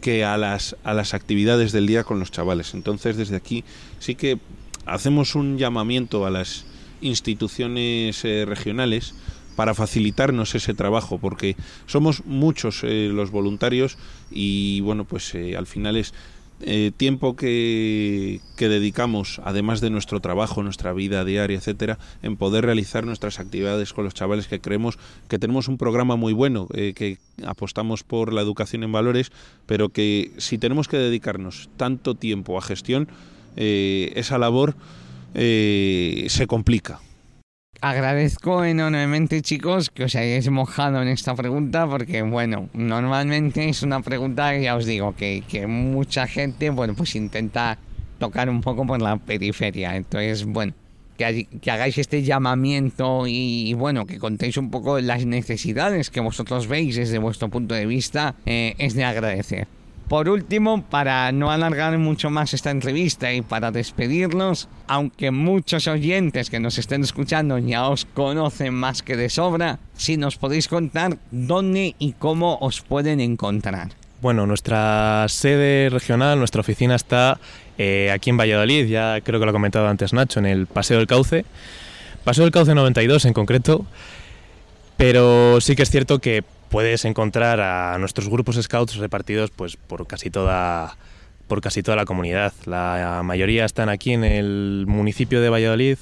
que 0.02 0.24
a 0.24 0.38
las, 0.38 0.76
a 0.84 0.94
las 0.94 1.14
actividades 1.14 1.72
del 1.72 1.88
día 1.88 2.04
con 2.04 2.20
los 2.20 2.32
chavales. 2.32 2.74
Entonces, 2.74 3.18
desde 3.18 3.36
aquí 3.36 3.64
sí 4.00 4.16
que 4.16 4.40
hacemos 4.86 5.36
un 5.36 5.58
llamamiento 5.58 6.26
a 6.26 6.30
las 6.30 6.66
instituciones 7.02 8.24
eh, 8.26 8.46
regionales 8.46 9.14
para 9.60 9.74
facilitarnos 9.74 10.56
ese 10.56 10.74
trabajo, 10.74 11.18
porque 11.18 11.58
somos 11.86 12.24
muchos 12.26 12.80
eh, 12.86 13.10
los 13.12 13.30
voluntarios 13.30 13.98
y 14.32 14.80
bueno, 14.80 15.04
pues 15.04 15.36
eh, 15.36 15.58
al 15.58 15.68
final 15.68 15.98
es 15.98 16.14
eh, 16.62 16.94
tiempo 16.96 17.36
que, 17.36 18.40
dedicamos, 18.58 19.42
además 19.44 19.82
de 19.82 19.90
nuestro 19.90 20.22
trabajo, 20.22 20.64
nuestra 20.64 20.94
vida 20.94 21.26
diaria, 21.26 21.58
etcétera, 21.58 22.00
en 22.24 22.38
poder 22.38 22.64
realizar 22.64 23.06
nuestras 23.06 23.42
actividades 23.42 23.92
con 23.92 24.06
los 24.06 24.14
chavales 24.14 24.48
que 24.48 24.62
creemos 24.62 24.98
que 25.28 25.40
tenemos 25.40 25.68
un 25.68 25.78
programa 25.78 26.16
muy 26.16 26.32
bueno, 26.32 26.70
que 26.70 27.18
apostamos 27.46 28.04
por 28.04 28.32
la 28.32 28.40
educación 28.40 28.84
en 28.84 28.94
valores, 28.94 29.30
pero 29.66 29.90
que 29.90 30.32
si 30.38 30.58
tenemos 30.58 30.88
que 30.88 30.96
dedicarnos 30.96 31.68
tanto 31.76 32.16
tiempo 32.16 32.58
a 32.58 32.62
gestión, 32.62 33.10
esa 33.58 34.38
labor 34.38 34.78
se 35.34 36.46
complica. 36.48 37.02
Agradezco 37.82 38.66
enormemente, 38.66 39.42
chicos, 39.42 39.90
que 39.90 40.04
os 40.04 40.16
hayáis 40.16 40.50
mojado 40.50 41.02
en 41.02 41.08
esta 41.08 41.34
pregunta, 41.34 41.88
porque, 41.88 42.22
bueno, 42.24 42.68
normalmente 42.74 43.70
es 43.70 43.84
una 43.84 44.02
pregunta, 44.02 44.54
ya 44.58 44.76
os 44.76 44.86
digo, 44.86 45.16
que, 45.16 45.46
que 45.48 45.66
mucha 45.66 46.28
gente, 46.28 46.72
bueno, 46.72 46.94
pues 46.94 47.16
intenta 47.16 47.78
tocar 48.18 48.50
un 48.50 48.60
poco 48.60 48.86
por 48.86 49.02
la 49.02 49.16
periferia. 49.16 49.96
Entonces, 49.96 50.44
bueno, 50.44 50.74
que, 51.18 51.48
que 51.62 51.72
hagáis 51.72 51.98
este 51.98 52.22
llamamiento 52.22 53.24
y, 53.28 53.74
bueno, 53.76 54.06
que 54.06 54.20
contéis 54.20 54.58
un 54.58 54.72
poco 54.72 55.00
las 55.00 55.26
necesidades 55.26 56.10
que 56.10 56.20
vosotros 56.20 56.68
veis 56.68 56.98
desde 56.98 57.18
vuestro 57.18 57.48
punto 57.48 57.76
de 57.76 57.86
vista, 57.86 58.36
eh, 58.46 58.76
es 58.78 58.94
de 58.94 59.06
agradecer. 59.06 59.70
Por 60.10 60.28
último, 60.28 60.82
para 60.82 61.32
no 61.32 61.52
alargar 61.52 61.96
mucho 62.00 62.32
más 62.32 62.56
esta 62.56 62.72
entrevista 62.72 63.32
y 63.32 63.44
para 63.44 63.70
despedirnos, 63.70 64.68
aunque 64.88 65.30
muchos 65.30 65.88
oyentes 65.88 66.50
que 66.50 66.60
nos 66.60 66.80
estén 66.80 67.04
escuchando 67.04 67.60
ya 67.60 67.88
os 67.88 68.06
conocen 68.06 68.74
más 68.74 69.04
que 69.04 69.16
de 69.16 69.30
sobra, 69.30 69.78
si 69.94 70.18
nos 70.18 70.36
podéis 70.36 70.68
contar 70.68 71.20
dónde 71.30 71.94
y 72.00 72.14
cómo 72.14 72.58
os 72.60 72.82
pueden 72.82 73.20
encontrar. 73.20 73.90
Bueno, 74.20 74.48
nuestra 74.48 75.28
sede 75.30 75.90
regional, 75.92 76.40
nuestra 76.40 76.62
oficina 76.62 76.96
está 76.96 77.40
eh, 77.78 78.10
aquí 78.12 78.32
en 78.32 78.38
Valladolid, 78.38 78.88
ya 78.88 79.22
creo 79.22 79.40
que 79.40 79.46
lo 79.46 79.52
ha 79.52 79.54
comentado 79.54 79.88
antes 79.88 80.12
Nacho, 80.12 80.40
en 80.40 80.48
el 80.48 80.66
Paseo 80.66 80.98
del 80.98 81.06
Cauce. 81.06 81.46
Paseo 82.24 82.46
del 82.46 82.52
Cauce 82.52 82.74
92 82.74 83.26
en 83.26 83.34
concreto, 83.34 83.86
pero 84.98 85.62
sí 85.62 85.76
que 85.76 85.84
es 85.84 85.92
cierto 85.92 86.18
que 86.18 86.44
puedes 86.70 87.06
encontrar 87.06 87.60
a 87.60 87.98
nuestros 87.98 88.30
grupos 88.30 88.56
scouts 88.62 88.98
repartidos 88.98 89.52
pues 89.52 89.76
por 89.76 90.08
casi 90.08 90.30
toda 90.30 90.98
por 91.48 91.62
casi 91.62 91.82
toda 91.84 91.98
la 91.98 92.06
comunidad. 92.06 92.54
La 92.66 93.22
mayoría 93.24 93.66
están 93.66 93.90
aquí 93.90 94.14
en 94.14 94.24
el 94.24 94.86
municipio 94.88 95.42
de 95.42 95.50
Valladolid, 95.50 95.98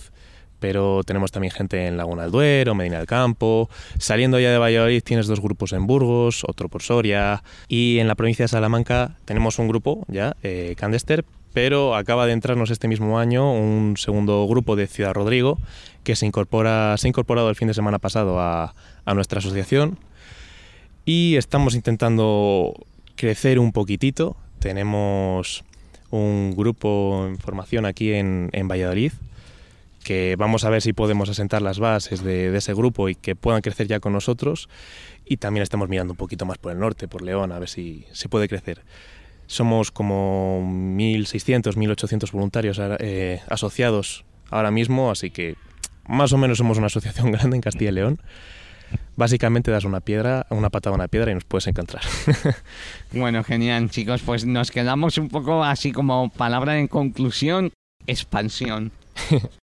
pero 0.59 1.03
tenemos 1.03 1.31
también 1.31 1.51
gente 1.51 1.87
en 1.87 1.95
Laguna 1.95 2.23
del 2.23 2.31
Duero, 2.31 2.75
Medina 2.75 2.97
del 2.97 3.07
Campo. 3.07 3.69
Saliendo 3.97 4.39
ya 4.39 4.51
de 4.51 4.57
Valladolid 4.57 5.01
tienes 5.03 5.25
dos 5.25 5.39
grupos 5.39 5.71
en 5.71 5.87
Burgos, 5.87 6.43
otro 6.45 6.67
por 6.67 6.83
Soria. 6.83 7.43
Y 7.69 7.99
en 7.99 8.09
la 8.09 8.15
provincia 8.15 8.43
de 8.43 8.49
Salamanca 8.49 9.15
tenemos 9.23 9.57
un 9.57 9.69
grupo 9.69 10.05
ya, 10.09 10.35
eh, 10.43 10.75
Candester, 10.77 11.23
pero 11.53 11.95
acaba 11.95 12.27
de 12.27 12.33
entrarnos 12.33 12.69
este 12.69 12.89
mismo 12.89 13.17
año 13.17 13.53
un 13.53 13.95
segundo 13.95 14.45
grupo 14.47 14.75
de 14.75 14.87
Ciudad 14.87 15.13
Rodrigo 15.13 15.57
que 16.03 16.17
se, 16.17 16.25
incorpora, 16.25 16.97
se 16.97 17.07
ha 17.07 17.09
incorporado 17.09 17.49
el 17.49 17.55
fin 17.55 17.69
de 17.69 17.73
semana 17.73 17.99
pasado 17.99 18.39
a, 18.41 18.75
a 19.05 19.13
nuestra 19.13 19.39
asociación 19.39 19.97
y 21.07 21.37
estamos 21.37 21.73
intentando 21.73 22.73
crecer 23.15 23.59
un 23.59 23.71
poquitito. 23.71 24.35
Tenemos 24.59 25.63
un 26.11 26.53
grupo 26.53 27.25
en 27.25 27.37
formación 27.37 27.85
aquí 27.85 28.11
en, 28.11 28.51
Valladolid 28.67 29.13
que 30.03 30.35
vamos 30.37 30.65
a 30.65 30.69
ver 30.69 30.81
si 30.81 30.91
podemos 30.91 31.29
asentar 31.29 31.61
las 31.61 31.79
bases 31.79 32.23
de, 32.23 32.51
de, 32.51 32.57
ese 32.57 32.73
grupo 32.73 33.07
y 33.07 33.15
que 33.15 33.35
puedan 33.35 33.61
crecer 33.61 33.87
ya 33.87 34.01
con 34.01 34.11
nosotros. 34.11 34.67
Y 35.25 35.37
también 35.37 35.63
estamos 35.63 35.87
mirando 35.87 36.11
un 36.11 36.17
poquito 36.17 36.45
más 36.45 36.57
por 36.57 36.73
el 36.73 36.79
norte, 36.79 37.07
por 37.07 37.21
León, 37.21 37.53
a 37.53 37.59
ver 37.59 37.69
si 37.69 38.05
se 38.11 38.27
puede 38.27 38.49
crecer. 38.49 38.81
Somos 39.45 39.91
como 39.91 40.59
1.600, 40.61 41.75
1.800 41.75 42.31
voluntarios 42.33 42.81
eh, 42.99 43.39
asociados 43.47 44.25
ahora 44.49 44.71
mismo, 44.71 45.09
así 45.09 45.29
que 45.29 45.55
más 46.05 46.33
o 46.33 46.37
menos 46.37 46.57
somos 46.57 46.77
una 46.77 46.87
asociación 46.87 47.31
grande 47.33 47.55
en 47.55 47.61
Castilla 47.61 47.91
y 47.91 47.93
León 47.93 48.19
básicamente 49.15 49.71
das 49.71 49.83
una 49.83 49.99
piedra, 49.99 50.45
una 50.49 50.69
patada 50.69 50.93
a 50.93 50.97
una 50.97 51.07
piedra 51.07 51.31
y 51.31 51.35
nos 51.35 51.43
puedes 51.43 51.67
encontrar. 51.67 52.03
bueno, 53.11 53.43
genial, 53.43 53.89
chicos. 53.89 54.21
Pues 54.25 54.45
nos 54.45 54.71
quedamos 54.71 55.17
un 55.17 55.29
poco 55.29 55.63
así 55.63 55.91
como 55.91 56.29
palabra 56.29 56.79
en 56.79 56.87
conclusión, 56.87 57.71
expansión. 58.05 58.91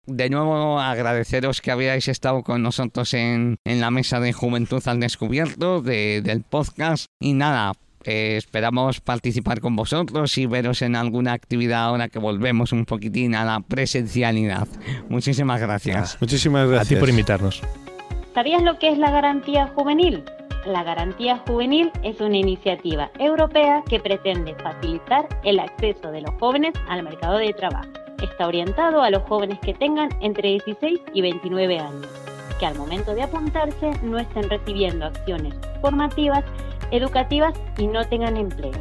De 0.06 0.30
nuevo 0.30 0.80
agradeceros 0.80 1.62
que 1.62 1.72
habíais 1.72 2.08
estado 2.08 2.42
con 2.44 2.64
nosotros 2.64 3.14
en, 3.14 3.58
en 3.66 3.82
la 3.82 3.92
mesa 3.92 4.20
de 4.20 4.34
Juventud 4.34 4.82
al 4.88 5.00
Descubierto 5.00 5.82
de, 5.82 6.22
del 6.24 6.42
podcast. 6.42 7.06
Y 7.20 7.34
nada, 7.34 7.74
eh, 8.06 8.38
esperamos 8.38 9.02
participar 9.02 9.60
con 9.60 9.76
vosotros 9.76 10.38
y 10.38 10.46
veros 10.46 10.82
en 10.82 10.96
alguna 10.96 11.34
actividad 11.34 11.84
ahora 11.84 12.08
que 12.10 12.20
volvemos 12.20 12.72
un 12.72 12.86
poquitín 12.86 13.36
a 13.36 13.44
la 13.44 13.60
presencialidad. 13.60 14.68
Muchísimas 15.10 15.60
gracias. 15.60 16.18
Muchísimas 16.22 16.68
gracias. 16.68 16.88
A 16.88 16.90
ti 16.90 17.00
por 17.00 17.10
invitarnos. 17.10 17.62
¿Sabías 18.34 18.62
lo 18.62 18.78
que 18.78 18.90
es 18.90 18.98
la 18.98 19.10
garantía 19.10 19.68
juvenil? 19.76 20.24
La 20.66 20.84
garantía 20.84 21.40
juvenil 21.48 21.92
es 22.04 22.22
una 22.22 22.38
iniciativa 22.38 23.10
europea 23.18 23.84
que 23.90 24.00
pretende 24.00 24.54
facilitar 24.56 25.28
el 25.44 25.60
acceso 25.60 26.12
de 26.12 26.22
los 26.22 26.32
jóvenes 26.40 26.74
al 26.88 27.02
mercado 27.02 27.38
de 27.38 27.54
trabajo. 27.54 27.90
Está 28.22 28.48
orientado 28.48 29.02
a 29.02 29.10
los 29.10 29.24
jóvenes 29.24 29.58
que 29.60 29.74
tengan 29.74 30.10
entre 30.22 30.50
16 30.50 31.00
y 31.12 31.22
29 31.22 31.80
años, 31.80 32.08
que 32.60 32.68
al 32.68 32.76
momento 32.76 33.16
de 33.16 33.24
apuntarse 33.24 33.92
no 34.04 34.20
estén 34.20 34.48
recibiendo 34.48 35.06
acciones 35.06 35.56
formativas, 35.82 36.44
educativas 36.92 37.54
y 37.80 37.88
no 37.88 38.06
tengan 38.06 38.38
empleo. 38.38 38.78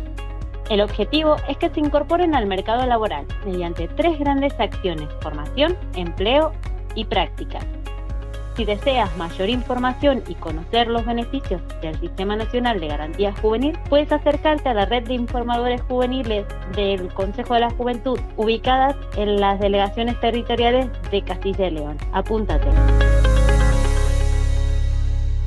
El 0.69 0.83
objetivo 0.83 1.37
es 1.49 1.57
que 1.57 1.71
se 1.71 1.81
incorporen 1.81 2.35
al 2.35 2.45
mercado 2.45 2.85
laboral 2.85 3.25
mediante 3.47 3.89
tres 3.89 4.19
grandes 4.19 4.53
acciones, 4.61 5.09
formación, 5.23 5.75
empleo 5.95 6.53
y 6.95 7.07
prácticas. 7.07 7.65
Si 8.59 8.65
deseas 8.65 9.17
mayor 9.17 9.51
información 9.51 10.25
y 10.27 10.35
conocer 10.35 10.89
los 10.89 11.07
beneficios 11.07 11.63
del 11.81 11.97
Sistema 12.01 12.35
Nacional 12.35 12.81
de 12.81 12.89
Garantía 12.89 13.33
Juvenil, 13.41 13.79
puedes 13.89 14.11
acercarte 14.11 14.69
a 14.69 14.75
la 14.75 14.85
red 14.85 15.07
de 15.07 15.15
informadores 15.15 15.81
juveniles 15.83 16.45
del 16.75 17.07
Consejo 17.15 17.55
de 17.55 17.61
la 17.61 17.71
Juventud, 17.71 18.19
ubicadas 18.37 18.97
en 19.17 19.41
las 19.41 19.61
delegaciones 19.61 20.19
territoriales 20.19 20.89
de 21.13 21.23
Castilla 21.23 21.69
y 21.69 21.71
León. 21.71 21.99
Apúntate. 22.13 22.67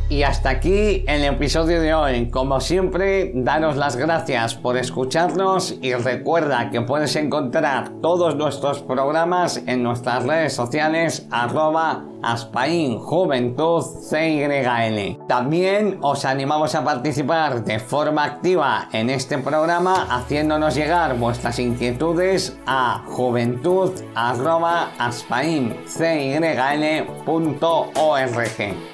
Y 0.08 0.24
hasta 0.24 0.50
aquí 0.50 1.04
el 1.06 1.26
episodio 1.26 1.82
de 1.82 1.93
hoy. 1.93 2.30
Como 2.30 2.62
siempre, 2.62 3.34
daros 3.36 3.76
las 3.76 3.97
gracias 3.97 4.56
por 4.56 4.78
escucharnos 4.78 5.78
y 5.82 5.93
recuerda 5.95 6.69
que 6.69 6.80
puedes 6.80 7.17
encontrar 7.17 7.89
todos 8.02 8.38
nuestros 8.38 8.82
programas 8.82 9.62
en 9.67 9.84
nuestras 9.84 10.26
redes 10.26 10.54
sociales 10.54 11.28
arroba 11.30 12.06
Aspain 12.23 12.99
Juventud 12.99 13.84
CYL. 14.10 15.25
También 15.27 15.97
os 16.01 16.25
animamos 16.25 16.75
a 16.75 16.84
participar 16.84 17.63
de 17.63 17.79
forma 17.79 18.23
activa 18.23 18.88
en 18.91 19.10
este 19.10 19.38
programa 19.38 20.07
haciéndonos 20.10 20.75
llegar 20.75 21.17
vuestras 21.17 21.60
inquietudes 21.60 22.57
a 22.65 23.03
juventud 23.07 23.91
arroba 24.15 24.91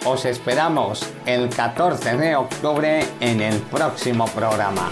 Os 0.06 0.26
esperamos 0.26 1.14
el 1.26 1.50
14 1.50 2.18
de 2.18 2.36
octubre 2.36 3.00
en 3.20 3.42
el 3.42 3.60
próximo 3.62 4.26
programa. 4.28 4.90